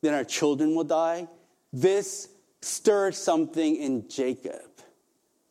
then 0.03 0.14
our 0.14 0.25
children 0.25 0.75
will 0.75 0.85
die, 0.85 1.29
this 1.73 2.29
stirred 2.61 3.14
something 3.14 3.77
in 3.77 4.09
Jacob. 4.09 4.61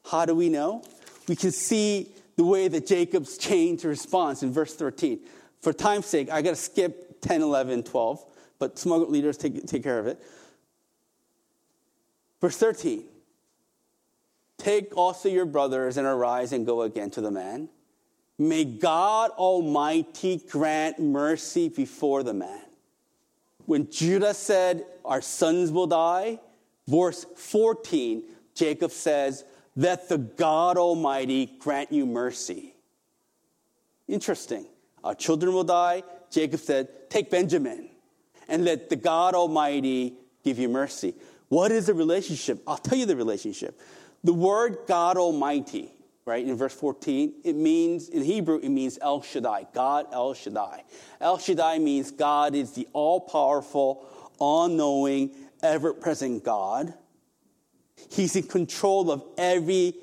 How 0.06 0.26
do 0.26 0.36
we 0.36 0.50
know? 0.50 0.84
We 1.28 1.36
can 1.36 1.52
see 1.52 2.12
the 2.36 2.44
way 2.44 2.68
that 2.68 2.86
Jacob's 2.86 3.38
changed 3.38 3.86
response 3.86 4.44
in 4.44 4.52
verse 4.52 4.76
13. 4.76 5.20
For 5.62 5.74
time's 5.74 6.06
sake, 6.06 6.30
I 6.30 6.42
got 6.42 6.52
to 6.52 6.56
skip 6.56 7.22
10, 7.22 7.42
11, 7.42 7.84
12, 7.84 8.26
but 8.60 8.78
small 8.78 9.00
leaders 9.00 9.38
take, 9.38 9.66
take 9.66 9.84
care 9.84 9.98
of 9.98 10.08
it. 10.08 10.22
Verse 12.46 12.58
13 12.58 13.04
Take 14.60 14.96
also 14.96 15.28
your 15.28 15.48
brothers 15.48 15.98
and 15.98 16.06
arise 16.06 16.54
and 16.54 16.64
go 16.64 16.84
again 16.84 17.10
to 17.10 17.22
the 17.22 17.32
man. 17.32 17.70
May 18.38 18.66
God 18.66 19.32
Almighty 19.32 20.44
grant 20.48 21.00
mercy 21.00 21.70
before 21.70 22.22
the 22.22 22.36
man. 22.36 22.62
When 23.66 23.90
Judah 23.90 24.36
said, 24.36 24.86
Our 25.04 25.24
sons 25.24 25.72
will 25.72 25.88
die, 25.88 26.40
verse 26.88 27.26
14, 27.36 28.22
Jacob 28.54 28.92
says, 28.92 29.44
That 29.78 30.08
the 30.08 30.20
God 30.20 30.78
Almighty 30.78 31.52
grant 31.58 31.92
you 31.92 32.06
mercy. 32.06 32.76
Interesting. 34.08 34.68
Our 35.04 35.16
children 35.16 35.52
will 35.52 35.64
die. 35.64 36.04
Jacob 36.30 36.60
said, 36.60 37.10
Take 37.10 37.32
Benjamin 37.32 37.90
and 38.48 38.64
let 38.64 38.92
the 38.92 38.98
God 38.98 39.34
Almighty 39.34 40.14
give 40.44 40.60
you 40.60 40.70
mercy. 40.70 41.16
What 41.56 41.72
is 41.72 41.86
the 41.86 41.94
relationship? 41.94 42.62
I'll 42.68 42.76
tell 42.76 42.98
you 42.98 43.06
the 43.06 43.16
relationship. 43.16 43.80
The 44.26 44.34
word 44.34 44.80
God 44.90 45.16
Almighty, 45.16 45.90
right, 46.26 46.46
in 46.46 46.58
verse 46.58 46.74
14, 46.74 47.34
it 47.46 47.56
means, 47.56 48.10
in 48.10 48.24
Hebrew, 48.24 48.58
it 48.58 48.68
means 48.68 49.00
El 49.02 49.22
Shaddai, 49.22 49.68
God 49.74 50.08
El 50.12 50.34
Shaddai. 50.34 50.84
El 51.22 51.38
Shaddai 51.38 51.80
means 51.80 52.12
God 52.12 52.56
is 52.56 52.74
the 52.74 52.90
all 52.92 53.22
powerful, 53.22 54.06
all 54.38 54.68
knowing, 54.68 55.32
ever 55.64 55.94
present 55.94 56.44
God. 56.44 56.94
He's 58.12 58.36
in 58.36 58.44
control 58.44 59.10
of 59.10 59.24
every 59.38 59.94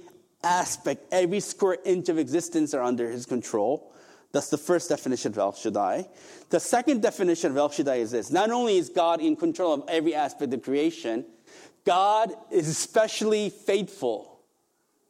aspect, 0.42 1.04
every 1.12 1.40
square 1.40 1.76
inch 1.84 2.08
of 2.08 2.16
existence 2.16 2.72
are 2.72 2.82
under 2.82 3.10
his 3.10 3.26
control. 3.26 3.92
That's 4.32 4.48
the 4.48 4.56
first 4.56 4.88
definition 4.88 5.32
of 5.32 5.38
El 5.38 5.52
Shaddai. 5.52 6.08
The 6.48 6.60
second 6.60 7.02
definition 7.02 7.50
of 7.50 7.58
El 7.58 7.68
Shaddai 7.68 7.96
is 7.96 8.10
this 8.10 8.30
not 8.30 8.50
only 8.50 8.78
is 8.78 8.88
God 8.88 9.20
in 9.20 9.36
control 9.36 9.74
of 9.74 9.84
every 9.88 10.14
aspect 10.14 10.54
of 10.54 10.62
creation, 10.62 11.26
God 11.84 12.32
is 12.50 12.68
especially 12.68 13.50
faithful 13.50 14.40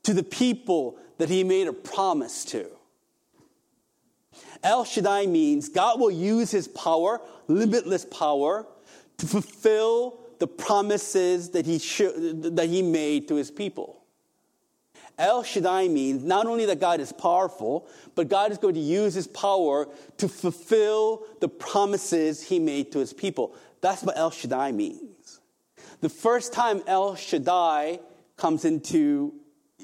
to 0.04 0.14
the 0.14 0.22
people 0.22 0.98
that 1.18 1.28
he 1.28 1.44
made 1.44 1.66
a 1.66 1.72
promise 1.72 2.44
to. 2.46 2.66
El 4.62 4.84
Shaddai 4.84 5.26
means 5.26 5.68
God 5.68 6.00
will 6.00 6.10
use 6.10 6.50
his 6.50 6.68
power, 6.68 7.20
limitless 7.48 8.04
power, 8.04 8.66
to 9.18 9.26
fulfill 9.26 10.20
the 10.38 10.46
promises 10.46 11.50
that 11.50 11.66
he, 11.66 11.78
that 11.78 12.68
he 12.68 12.82
made 12.82 13.28
to 13.28 13.34
his 13.34 13.50
people. 13.50 14.02
El 15.18 15.42
Shaddai 15.42 15.88
means 15.88 16.24
not 16.24 16.46
only 16.46 16.66
that 16.66 16.80
God 16.80 17.00
is 17.00 17.12
powerful, 17.12 17.86
but 18.14 18.28
God 18.28 18.50
is 18.50 18.58
going 18.58 18.74
to 18.74 18.80
use 18.80 19.14
his 19.14 19.26
power 19.26 19.88
to 20.16 20.28
fulfill 20.28 21.24
the 21.40 21.48
promises 21.48 22.42
he 22.42 22.58
made 22.58 22.90
to 22.92 22.98
his 22.98 23.12
people. 23.12 23.54
That's 23.80 24.02
what 24.02 24.16
El 24.16 24.30
Shaddai 24.30 24.72
means. 24.72 25.11
The 26.02 26.08
first 26.08 26.52
time 26.52 26.82
El 26.88 27.14
Shaddai 27.14 28.00
comes 28.36 28.64
into, 28.64 29.34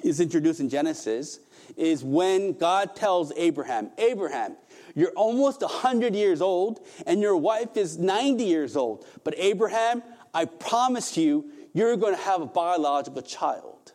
is 0.03 0.19
introduced 0.19 0.59
in 0.59 0.69
Genesis 0.69 1.39
is 1.77 2.03
when 2.03 2.55
God 2.55 2.97
tells 2.97 3.33
Abraham, 3.37 3.93
Abraham, 3.99 4.57
you're 4.97 5.13
almost 5.13 5.61
100 5.61 6.17
years 6.17 6.41
old 6.41 6.85
and 7.07 7.21
your 7.21 7.37
wife 7.37 7.77
is 7.77 7.99
90 7.99 8.43
years 8.43 8.75
old. 8.77 9.07
But 9.23 9.35
Abraham, 9.39 10.03
I 10.35 10.47
promise 10.47 11.17
you, 11.17 11.53
you're 11.73 11.97
going 11.97 12.17
to 12.17 12.23
have 12.23 12.43
a 12.43 12.47
biological 12.47 13.23
child. 13.23 13.93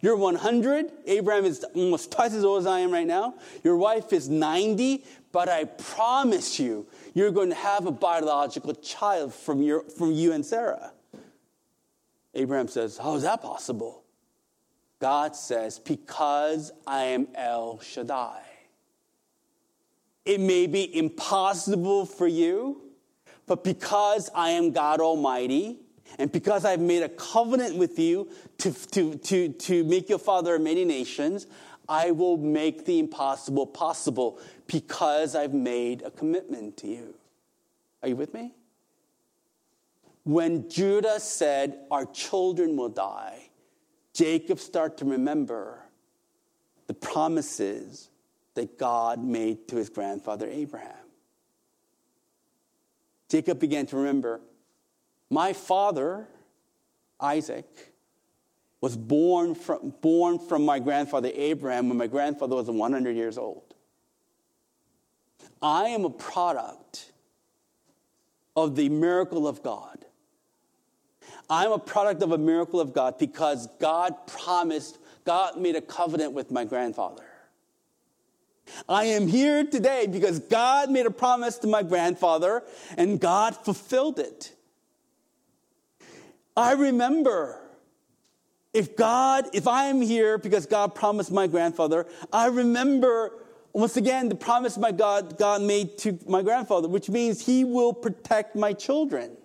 You're 0.00 0.16
100. 0.16 0.90
Abraham 1.06 1.44
is 1.44 1.64
almost 1.74 2.12
twice 2.12 2.32
as 2.32 2.44
old 2.44 2.60
as 2.60 2.66
I 2.66 2.80
am 2.80 2.92
right 2.92 3.06
now. 3.06 3.34
Your 3.62 3.76
wife 3.76 4.12
is 4.14 4.28
90. 4.30 5.04
But 5.38 5.48
I 5.48 5.66
promise 5.66 6.58
you, 6.58 6.88
you're 7.14 7.30
going 7.30 7.50
to 7.50 7.54
have 7.54 7.86
a 7.86 7.92
biological 7.92 8.74
child 8.74 9.32
from, 9.32 9.62
your, 9.62 9.84
from 9.84 10.10
you 10.10 10.32
and 10.32 10.44
Sarah. 10.44 10.90
Abraham 12.34 12.66
says, 12.66 12.98
How 12.98 13.14
is 13.14 13.22
that 13.22 13.40
possible? 13.40 14.02
God 14.98 15.36
says, 15.36 15.78
Because 15.78 16.72
I 16.88 17.04
am 17.04 17.28
El 17.36 17.78
Shaddai. 17.78 18.40
It 20.24 20.40
may 20.40 20.66
be 20.66 20.98
impossible 20.98 22.04
for 22.04 22.26
you, 22.26 22.82
but 23.46 23.62
because 23.62 24.30
I 24.34 24.50
am 24.50 24.72
God 24.72 24.98
Almighty, 24.98 25.76
and 26.18 26.32
because 26.32 26.64
I've 26.64 26.80
made 26.80 27.04
a 27.04 27.08
covenant 27.08 27.76
with 27.76 27.96
you 28.00 28.28
to, 28.58 28.72
to, 28.72 29.14
to, 29.14 29.50
to 29.50 29.84
make 29.84 30.08
you 30.08 30.18
father 30.18 30.56
of 30.56 30.62
many 30.62 30.84
nations, 30.84 31.46
I 31.88 32.10
will 32.10 32.36
make 32.36 32.84
the 32.84 32.98
impossible 32.98 33.66
possible 33.66 34.40
because 34.68 35.34
I've 35.34 35.54
made 35.54 36.02
a 36.02 36.10
commitment 36.12 36.76
to 36.78 36.86
you. 36.86 37.14
Are 38.02 38.08
you 38.08 38.14
with 38.14 38.32
me? 38.32 38.54
When 40.22 40.68
Judah 40.68 41.18
said, 41.18 41.80
Our 41.90 42.04
children 42.04 42.76
will 42.76 42.90
die, 42.90 43.50
Jacob 44.12 44.60
started 44.60 44.98
to 44.98 45.06
remember 45.06 45.80
the 46.86 46.94
promises 46.94 48.10
that 48.54 48.78
God 48.78 49.24
made 49.24 49.68
to 49.68 49.76
his 49.76 49.88
grandfather 49.88 50.46
Abraham. 50.46 50.94
Jacob 53.28 53.58
began 53.58 53.86
to 53.86 53.96
remember 53.96 54.40
my 55.30 55.52
father, 55.52 56.26
Isaac, 57.20 57.92
was 58.80 58.96
born 58.96 59.54
from, 59.54 59.94
born 60.00 60.38
from 60.38 60.64
my 60.64 60.78
grandfather 60.78 61.30
Abraham 61.34 61.88
when 61.88 61.98
my 61.98 62.06
grandfather 62.06 62.56
was 62.56 62.70
100 62.70 63.16
years 63.16 63.36
old. 63.36 63.67
I 65.60 65.88
am 65.88 66.04
a 66.04 66.10
product 66.10 67.12
of 68.56 68.76
the 68.76 68.88
miracle 68.88 69.46
of 69.46 69.62
God. 69.62 70.04
I'm 71.50 71.72
a 71.72 71.78
product 71.78 72.22
of 72.22 72.32
a 72.32 72.38
miracle 72.38 72.80
of 72.80 72.92
God 72.92 73.18
because 73.18 73.68
God 73.80 74.26
promised, 74.26 74.98
God 75.24 75.58
made 75.58 75.76
a 75.76 75.80
covenant 75.80 76.32
with 76.32 76.50
my 76.50 76.64
grandfather. 76.64 77.24
I 78.88 79.04
am 79.04 79.26
here 79.26 79.64
today 79.64 80.06
because 80.06 80.40
God 80.40 80.90
made 80.90 81.06
a 81.06 81.10
promise 81.10 81.56
to 81.58 81.66
my 81.66 81.82
grandfather 81.82 82.62
and 82.96 83.18
God 83.18 83.56
fulfilled 83.56 84.18
it. 84.18 84.52
I 86.56 86.72
remember 86.72 87.60
if 88.74 88.96
God, 88.96 89.46
if 89.54 89.66
I 89.66 89.86
am 89.86 90.02
here 90.02 90.36
because 90.36 90.66
God 90.66 90.94
promised 90.94 91.32
my 91.32 91.46
grandfather, 91.46 92.06
I 92.32 92.46
remember 92.46 93.32
once 93.72 93.96
again 93.96 94.28
the 94.28 94.34
promise 94.34 94.76
my 94.76 94.92
God, 94.92 95.38
God 95.38 95.62
made 95.62 95.98
to 95.98 96.18
my 96.26 96.42
grandfather, 96.42 96.88
which 96.88 97.08
means 97.08 97.44
he 97.44 97.64
will 97.64 97.92
protect 97.92 98.56
my 98.56 98.72
children. 98.72 99.36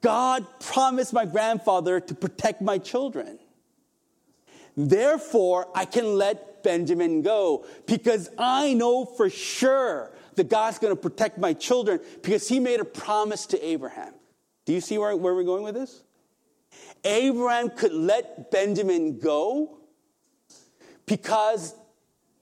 God 0.00 0.46
promised 0.60 1.12
my 1.12 1.24
grandfather 1.24 1.98
to 1.98 2.14
protect 2.14 2.60
my 2.60 2.78
children. 2.78 3.38
Therefore, 4.76 5.68
I 5.74 5.84
can 5.84 6.18
let 6.18 6.62
Benjamin 6.62 7.22
go 7.22 7.64
because 7.86 8.28
I 8.36 8.74
know 8.74 9.04
for 9.04 9.30
sure 9.30 10.12
that 10.34 10.48
God's 10.50 10.78
going 10.78 10.92
to 10.92 11.00
protect 11.00 11.38
my 11.38 11.52
children 11.52 12.00
because 12.22 12.48
he 12.48 12.60
made 12.60 12.80
a 12.80 12.84
promise 12.84 13.46
to 13.46 13.64
Abraham. 13.64 14.12
Do 14.64 14.72
you 14.72 14.80
see 14.80 14.98
where, 14.98 15.16
where 15.16 15.34
we're 15.34 15.44
going 15.44 15.62
with 15.62 15.74
this? 15.74 16.02
Abraham 17.04 17.70
could 17.70 17.92
let 17.92 18.50
Benjamin 18.50 19.18
go 19.18 19.78
because 21.06 21.74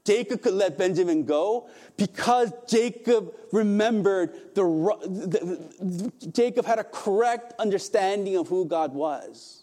Jacob 0.05 0.43
could 0.43 0.55
let 0.55 0.77
Benjamin 0.77 1.25
go 1.25 1.69
because 1.97 2.53
Jacob 2.67 3.35
remembered 3.53 4.55
the, 4.55 4.65
the, 5.03 5.71
the, 5.81 6.27
Jacob 6.29 6.67
had 6.67 6.81
a 6.81 6.85
correct 6.85 7.53
understanding 7.61 8.37
of 8.37 8.49
who 8.49 8.65
God 8.65 8.95
was. 8.95 9.63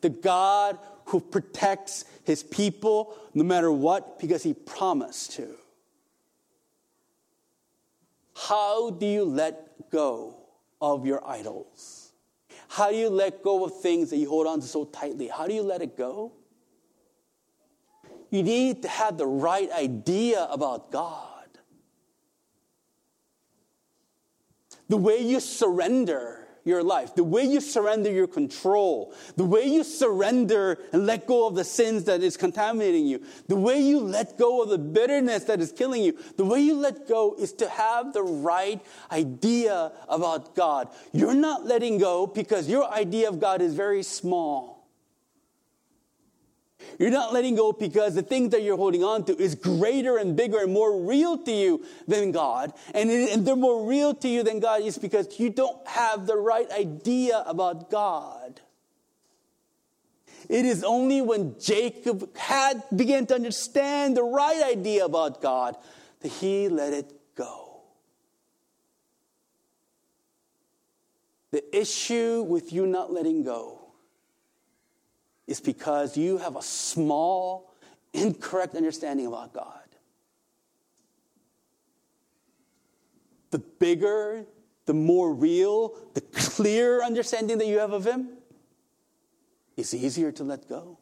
The 0.00 0.10
God 0.10 0.78
who 1.06 1.20
protects 1.20 2.04
his 2.22 2.44
people 2.44 3.16
no 3.34 3.42
matter 3.42 3.72
what 3.72 4.20
because 4.20 4.44
he 4.44 4.54
promised 4.54 5.32
to. 5.32 5.56
How 8.36 8.90
do 8.90 9.06
you 9.06 9.24
let 9.24 9.90
go 9.90 10.36
of 10.80 11.04
your 11.04 11.26
idols? 11.26 12.12
How 12.68 12.90
do 12.90 12.96
you 12.96 13.10
let 13.10 13.42
go 13.42 13.64
of 13.64 13.80
things 13.80 14.10
that 14.10 14.18
you 14.18 14.28
hold 14.28 14.46
on 14.46 14.60
to 14.60 14.66
so 14.66 14.84
tightly? 14.84 15.26
How 15.26 15.48
do 15.48 15.52
you 15.52 15.62
let 15.62 15.82
it 15.82 15.96
go? 15.96 16.32
You 18.30 18.42
need 18.42 18.82
to 18.82 18.88
have 18.88 19.18
the 19.18 19.26
right 19.26 19.70
idea 19.72 20.46
about 20.50 20.90
God. 20.90 21.26
The 24.88 24.96
way 24.96 25.18
you 25.18 25.40
surrender 25.40 26.40
your 26.64 26.82
life, 26.82 27.14
the 27.14 27.24
way 27.24 27.44
you 27.44 27.60
surrender 27.60 28.10
your 28.10 28.26
control, 28.26 29.14
the 29.36 29.44
way 29.44 29.64
you 29.64 29.84
surrender 29.84 30.78
and 30.92 31.06
let 31.06 31.26
go 31.26 31.46
of 31.46 31.54
the 31.54 31.64
sins 31.64 32.04
that 32.04 32.22
is 32.22 32.36
contaminating 32.36 33.06
you, 33.06 33.22
the 33.48 33.56
way 33.56 33.80
you 33.80 34.00
let 34.00 34.38
go 34.38 34.62
of 34.62 34.68
the 34.68 34.78
bitterness 34.78 35.44
that 35.44 35.60
is 35.60 35.72
killing 35.72 36.02
you, 36.02 36.18
the 36.36 36.44
way 36.44 36.60
you 36.60 36.74
let 36.74 37.08
go 37.08 37.34
is 37.38 37.52
to 37.54 37.68
have 37.68 38.12
the 38.12 38.22
right 38.22 38.80
idea 39.10 39.92
about 40.08 40.54
God. 40.54 40.88
You're 41.12 41.34
not 41.34 41.66
letting 41.66 41.98
go 41.98 42.26
because 42.26 42.68
your 42.68 42.90
idea 42.90 43.28
of 43.28 43.40
God 43.40 43.62
is 43.62 43.74
very 43.74 44.02
small. 44.02 44.79
You're 46.98 47.10
not 47.10 47.32
letting 47.32 47.54
go 47.54 47.72
because 47.72 48.14
the 48.14 48.22
things 48.22 48.50
that 48.50 48.62
you're 48.62 48.76
holding 48.76 49.02
on 49.02 49.24
to 49.24 49.36
is 49.36 49.54
greater 49.54 50.18
and 50.18 50.36
bigger 50.36 50.58
and 50.58 50.72
more 50.72 51.00
real 51.00 51.38
to 51.38 51.50
you 51.52 51.84
than 52.06 52.32
God. 52.32 52.72
And, 52.94 53.10
and 53.10 53.46
they're 53.46 53.56
more 53.56 53.86
real 53.86 54.14
to 54.14 54.28
you 54.28 54.42
than 54.42 54.60
God 54.60 54.82
is 54.82 54.98
because 54.98 55.40
you 55.40 55.50
don't 55.50 55.86
have 55.88 56.26
the 56.26 56.36
right 56.36 56.70
idea 56.70 57.42
about 57.46 57.90
God. 57.90 58.60
It 60.48 60.64
is 60.64 60.82
only 60.82 61.22
when 61.22 61.56
Jacob 61.60 62.36
had 62.36 62.82
began 62.94 63.26
to 63.26 63.34
understand 63.34 64.16
the 64.16 64.22
right 64.22 64.62
idea 64.62 65.04
about 65.04 65.40
God 65.40 65.76
that 66.20 66.28
he 66.28 66.68
let 66.68 66.92
it 66.92 67.12
go. 67.34 67.82
The 71.50 71.76
issue 71.76 72.42
with 72.42 72.72
you 72.72 72.86
not 72.86 73.12
letting 73.12 73.42
go 73.42 73.79
is 75.50 75.60
because 75.60 76.16
you 76.16 76.38
have 76.38 76.54
a 76.54 76.62
small, 76.62 77.74
incorrect 78.14 78.76
understanding 78.76 79.26
about 79.26 79.52
God. 79.52 79.66
The 83.50 83.58
bigger, 83.58 84.46
the 84.86 84.94
more 84.94 85.34
real, 85.34 85.96
the 86.14 86.20
clearer 86.20 87.02
understanding 87.02 87.58
that 87.58 87.66
you 87.66 87.80
have 87.80 87.92
of 87.92 88.06
Him, 88.06 88.28
it's 89.76 89.92
easier 89.92 90.30
to 90.30 90.44
let 90.44 90.68
go. 90.68 90.98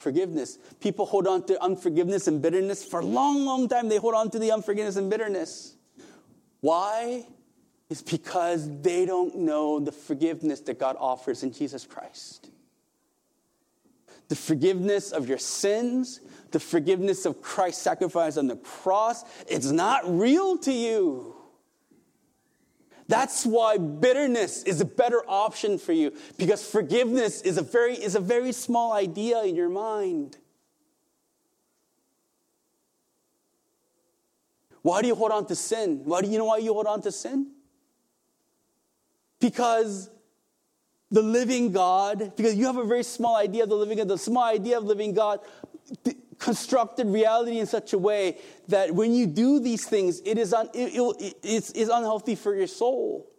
Forgiveness. 0.00 0.58
People 0.80 1.06
hold 1.06 1.28
on 1.28 1.46
to 1.46 1.62
unforgiveness 1.62 2.26
and 2.26 2.42
bitterness 2.42 2.84
for 2.84 2.98
a 2.98 3.04
long, 3.04 3.44
long 3.44 3.68
time. 3.68 3.88
They 3.88 3.98
hold 3.98 4.14
on 4.14 4.30
to 4.32 4.40
the 4.40 4.50
unforgiveness 4.50 4.96
and 4.96 5.08
bitterness. 5.08 5.76
Why? 6.60 7.26
Is 7.88 8.02
because 8.02 8.68
they 8.82 9.06
don't 9.06 9.36
know 9.36 9.78
the 9.78 9.92
forgiveness 9.92 10.60
that 10.60 10.78
God 10.78 10.96
offers 10.98 11.42
in 11.42 11.52
Jesus 11.52 11.86
Christ. 11.86 12.50
The 14.28 14.36
forgiveness 14.36 15.12
of 15.12 15.28
your 15.28 15.38
sins, 15.38 16.20
the 16.50 16.58
forgiveness 16.58 17.26
of 17.26 17.40
Christ's 17.40 17.82
sacrifice 17.82 18.36
on 18.36 18.48
the 18.48 18.56
cross, 18.56 19.24
it's 19.46 19.70
not 19.70 20.02
real 20.06 20.58
to 20.58 20.72
you. 20.72 21.36
That's 23.08 23.46
why 23.46 23.78
bitterness 23.78 24.64
is 24.64 24.80
a 24.80 24.84
better 24.84 25.22
option 25.28 25.78
for 25.78 25.92
you 25.92 26.12
because 26.38 26.68
forgiveness 26.68 27.40
is 27.42 27.56
a 27.56 27.62
very, 27.62 27.94
is 27.94 28.16
a 28.16 28.20
very 28.20 28.50
small 28.50 28.92
idea 28.92 29.44
in 29.44 29.54
your 29.54 29.68
mind. 29.68 30.38
Why 34.82 35.02
do 35.02 35.08
you 35.08 35.14
hold 35.14 35.30
on 35.30 35.46
to 35.46 35.54
sin? 35.54 36.02
Why 36.04 36.20
do 36.20 36.28
you 36.28 36.38
know 36.38 36.46
why 36.46 36.58
you 36.58 36.72
hold 36.72 36.86
on 36.86 37.00
to 37.02 37.12
sin? 37.12 37.52
Because 39.40 40.10
the 41.10 41.22
living 41.22 41.72
God, 41.72 42.32
because 42.36 42.54
you 42.54 42.66
have 42.66 42.76
a 42.76 42.84
very 42.84 43.04
small 43.04 43.36
idea 43.36 43.62
of 43.62 43.68
the 43.68 43.76
living 43.76 43.98
God, 43.98 44.08
the 44.08 44.18
small 44.18 44.44
idea 44.44 44.78
of 44.78 44.84
living 44.84 45.14
God 45.14 45.40
constructed 46.38 47.06
reality 47.06 47.58
in 47.58 47.66
such 47.66 47.92
a 47.92 47.98
way 47.98 48.38
that 48.68 48.94
when 48.94 49.14
you 49.14 49.26
do 49.26 49.60
these 49.60 49.86
things, 49.86 50.20
it 50.24 50.36
is, 50.38 50.52
un, 50.52 50.68
it, 50.74 50.92
it, 50.94 51.34
it's, 51.42 51.70
it's 51.70 51.90
unhealthy 51.90 52.34
for 52.34 52.54
your 52.54 52.66
soul 52.66 53.30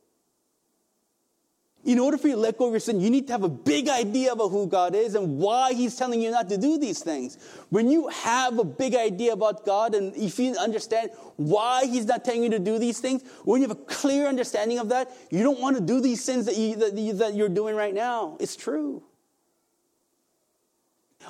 in 1.87 1.99
order 1.99 2.17
for 2.17 2.27
you 2.27 2.33
to 2.33 2.39
let 2.41 2.57
go 2.57 2.65
of 2.65 2.73
your 2.73 2.81
sin, 2.81 2.99
you 2.99 3.09
need 3.09 3.27
to 3.27 3.33
have 3.33 3.43
a 3.43 3.49
big 3.49 3.87
idea 3.87 4.33
about 4.33 4.49
who 4.49 4.67
God 4.67 4.93
is 4.93 5.15
and 5.15 5.39
why 5.39 5.71
He's 5.71 5.95
telling 5.95 6.21
you 6.21 6.29
not 6.29 6.49
to 6.49 6.57
do 6.57 6.77
these 6.77 6.99
things. 6.99 7.37
When 7.69 7.89
you 7.89 8.09
have 8.09 8.59
a 8.59 8.65
big 8.65 8.93
idea 8.93 9.31
about 9.31 9.65
God 9.65 9.95
and 9.95 10.13
if 10.17 10.37
you 10.37 10.53
understand 10.57 11.11
why 11.37 11.85
He's 11.85 12.05
not 12.05 12.25
telling 12.25 12.43
you 12.43 12.49
to 12.49 12.59
do 12.59 12.77
these 12.77 12.99
things, 12.99 13.23
when 13.45 13.61
you 13.61 13.69
have 13.69 13.77
a 13.77 13.81
clear 13.85 14.27
understanding 14.27 14.79
of 14.79 14.89
that, 14.89 15.09
you 15.31 15.41
don't 15.43 15.61
want 15.61 15.77
to 15.77 15.81
do 15.81 16.01
these 16.01 16.21
sins 16.21 16.45
that, 16.47 16.57
you, 16.57 16.75
that, 16.75 16.93
you, 16.97 17.13
that 17.13 17.35
you're 17.35 17.47
doing 17.47 17.73
right 17.73 17.93
now. 17.93 18.35
It's 18.41 18.57
true. 18.57 19.01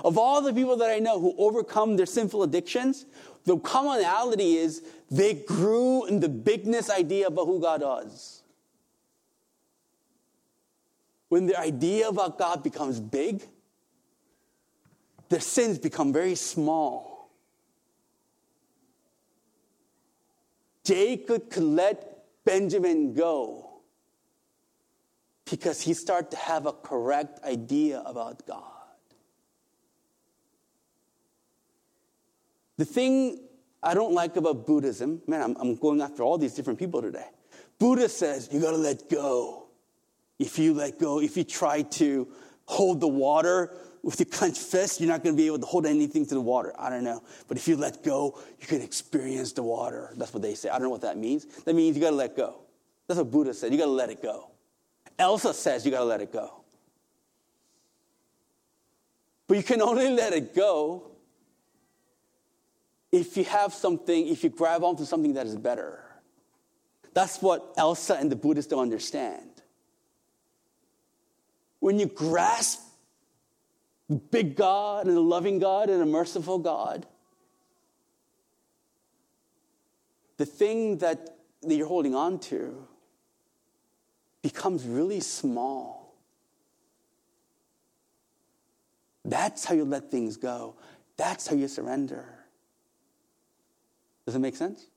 Of 0.04 0.18
all 0.18 0.42
the 0.42 0.54
people 0.54 0.78
that 0.78 0.90
I 0.90 0.98
know 0.98 1.20
who 1.20 1.36
overcome 1.38 1.98
their 1.98 2.08
sinful 2.08 2.42
addictions, 2.42 3.06
the 3.46 3.60
commonality 3.60 4.56
is 4.56 4.82
they 5.12 5.36
grew 5.36 6.08
in 6.08 6.20
the 6.20 6.30
bigness 6.30 6.90
idea 6.90 7.28
about 7.28 7.46
who 7.46 7.62
God 7.62 7.84
is 8.08 8.37
when 11.30 11.46
the 11.46 11.60
idea 11.60 12.08
about 12.08 12.38
God 12.38 12.64
becomes 12.64 13.00
big, 13.00 13.44
their 15.30 15.42
sins 15.42 15.78
become 15.78 16.14
very 16.14 16.36
small. 16.36 17.30
Jacob 20.84 21.50
could 21.50 21.64
let 21.64 22.24
Benjamin 22.46 23.14
go 23.14 23.82
because 25.50 25.82
he 25.82 25.94
started 25.94 26.32
to 26.32 26.38
have 26.38 26.66
a 26.66 26.72
correct 26.72 27.44
idea 27.44 28.02
about 28.06 28.46
God. 28.48 28.64
The 32.78 32.86
thing 32.86 33.40
I 33.82 33.94
don't 33.94 34.14
like 34.14 34.38
about 34.38 34.66
Buddhism, 34.66 35.22
man, 35.28 35.42
I'm, 35.42 35.58
I'm 35.58 35.76
going 35.76 36.02
after 36.02 36.24
all 36.24 36.38
these 36.38 36.54
different 36.54 36.80
people 36.80 37.02
today. 37.02 37.26
Buddha 37.80 38.08
says 38.08 38.50
you 38.52 38.62
got 38.62 38.72
to 38.72 38.78
let 38.78 39.10
go. 39.10 39.67
If 40.40 40.60
you 40.60 40.74
let 40.74 41.00
go, 41.00 41.20
if 41.20 41.36
you 41.36 41.44
try 41.44 41.82
to 41.82 42.28
hold 42.66 43.00
the 43.00 43.08
water 43.08 43.76
with 44.04 44.20
your 44.20 44.28
clenched 44.28 44.62
fist, 44.62 45.02
you're 45.02 45.10
not 45.10 45.24
going 45.24 45.36
to 45.36 45.38
be 45.38 45.48
able 45.48 45.60
to 45.60 45.66
hold 45.66 45.86
anything 45.86 46.26
to 46.28 46.36
the 46.36 46.42
water. 46.42 46.74
I 46.78 46.90
don't 46.90 47.04
know. 47.04 47.24
But 47.48 47.58
if 47.58 47.68
you 47.68 47.76
let 47.76 48.04
go, 48.04 48.40
you 48.60 48.68
can 48.68 48.82
experience 48.82 49.54
the 49.54 49.64
water. 49.64 50.14
That's 50.16 50.34
what 50.34 50.44
they 50.44 50.56
say. 50.56 50.70
I 50.70 50.74
don't 50.74 50.84
know 50.84 50.90
what 50.90 51.02
that 51.02 51.18
means. 51.18 51.46
That 51.64 51.76
means 51.76 51.96
you 51.96 52.02
got 52.02 52.12
to 52.12 52.16
let 52.16 52.38
go. 52.38 52.62
That's 53.08 53.18
what 53.18 53.32
Buddha 53.32 53.54
said. 53.54 53.72
You 53.72 53.78
got 53.78 53.86
to 53.86 53.92
let 53.92 54.10
it 54.10 54.22
go. 54.22 54.52
Elsa 55.18 55.54
says 55.54 55.86
you 55.86 55.92
got 55.92 56.00
to 56.00 56.06
let 56.06 56.22
it 56.22 56.32
go. 56.32 56.62
But 59.48 59.58
you 59.58 59.64
can 59.64 59.82
only 59.82 60.10
let 60.10 60.34
it 60.34 60.54
go 60.54 61.12
if 63.12 63.38
you 63.38 63.46
have 63.46 63.74
something, 63.74 64.28
if 64.28 64.44
you 64.44 64.50
grab 64.50 64.84
onto 64.84 65.06
something 65.06 65.34
that 65.34 65.48
is 65.48 65.56
better. 65.56 66.04
That's 67.14 67.42
what 67.42 67.74
Elsa 67.78 68.16
and 68.16 68.32
the 68.32 68.36
Buddhists 68.36 68.70
don't 68.70 68.82
understand. 68.82 69.50
When 71.88 72.00
you 72.00 72.08
grasp 72.08 72.82
the 74.10 74.18
big 74.18 74.58
God 74.58 75.08
and 75.08 75.16
a 75.16 75.22
loving 75.22 75.58
God 75.58 75.90
and 75.90 76.02
a 76.02 76.06
merciful 76.06 76.60
God, 76.60 77.06
the 80.36 80.46
thing 80.46 80.98
that, 80.98 81.38
that 81.62 81.74
you're 81.74 81.88
holding 81.88 82.14
on 82.14 82.40
to 82.40 82.86
becomes 84.42 84.84
really 84.84 85.22
small. 85.22 86.14
That's 89.24 89.64
how 89.64 89.74
you 89.74 89.86
let 89.86 90.12
things 90.12 90.36
go. 90.36 90.76
That's 91.16 91.48
how 91.48 91.56
you 91.56 91.70
surrender. 91.70 92.26
Does 94.26 94.36
it 94.36 94.40
make 94.40 94.58
sense? 94.58 94.88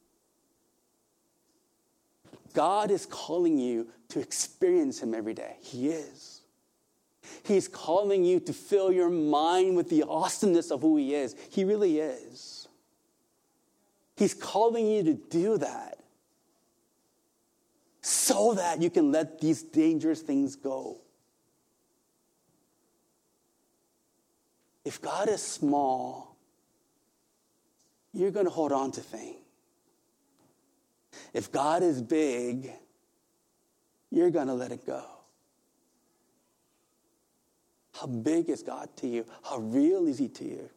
God 2.52 2.90
is 2.90 3.06
calling 3.06 3.58
you 3.58 3.86
to 4.08 4.18
experience 4.18 5.00
Him 5.00 5.14
every 5.14 5.34
day. 5.34 5.54
He 5.60 5.90
is. 5.90 6.39
He's 7.42 7.68
calling 7.68 8.24
you 8.24 8.40
to 8.40 8.52
fill 8.52 8.92
your 8.92 9.10
mind 9.10 9.76
with 9.76 9.88
the 9.88 10.04
awesomeness 10.04 10.70
of 10.70 10.80
who 10.80 10.96
He 10.96 11.14
is. 11.14 11.34
He 11.50 11.64
really 11.64 11.98
is. 11.98 12.68
He's 14.16 14.34
calling 14.34 14.86
you 14.86 15.02
to 15.04 15.14
do 15.14 15.58
that 15.58 15.98
so 18.02 18.54
that 18.54 18.82
you 18.82 18.90
can 18.90 19.12
let 19.12 19.40
these 19.40 19.62
dangerous 19.62 20.20
things 20.20 20.56
go. 20.56 21.00
If 24.84 25.00
God 25.00 25.28
is 25.28 25.42
small, 25.42 26.36
you're 28.12 28.30
going 28.30 28.46
to 28.46 28.50
hold 28.50 28.72
on 28.72 28.92
to 28.92 29.00
things. 29.00 29.36
If 31.32 31.52
God 31.52 31.82
is 31.82 32.02
big, 32.02 32.72
you're 34.10 34.30
going 34.30 34.48
to 34.48 34.54
let 34.54 34.72
it 34.72 34.84
go. 34.86 35.19
How 38.00 38.06
big 38.06 38.48
is 38.48 38.62
God 38.62 38.88
to 38.96 39.06
you? 39.06 39.26
How 39.42 39.58
real 39.58 40.06
is 40.06 40.18
He 40.18 40.28
to 40.28 40.44
you? 40.44 40.70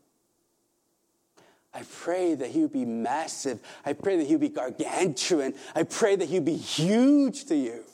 I 1.73 1.83
pray 1.83 2.35
that 2.35 2.49
He 2.49 2.61
would 2.61 2.73
be 2.73 2.83
massive. 2.83 3.61
I 3.85 3.93
pray 3.93 4.17
that 4.17 4.27
He 4.27 4.33
would 4.33 4.41
be 4.41 4.49
gargantuan. 4.49 5.53
I 5.73 5.83
pray 5.83 6.17
that 6.17 6.27
He 6.27 6.35
would 6.35 6.45
be 6.45 6.57
huge 6.57 7.45
to 7.45 7.55
you. 7.55 7.85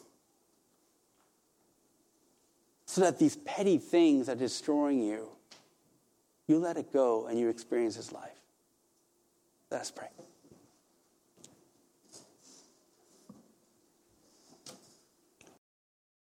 So 2.88 3.01
that 3.01 3.19
these 3.19 3.36
petty 3.38 3.77
things 3.77 4.30
are 4.30 4.36
destroying 4.36 5.03
you, 5.03 5.30
you 6.47 6.57
let 6.57 6.77
it 6.77 6.91
go 6.91 7.27
and 7.27 7.39
you 7.39 7.49
experience 7.49 7.95
His 7.95 8.11
life. 8.11 8.41
Let 9.69 9.82
us 9.82 9.91
pray. 9.91 10.07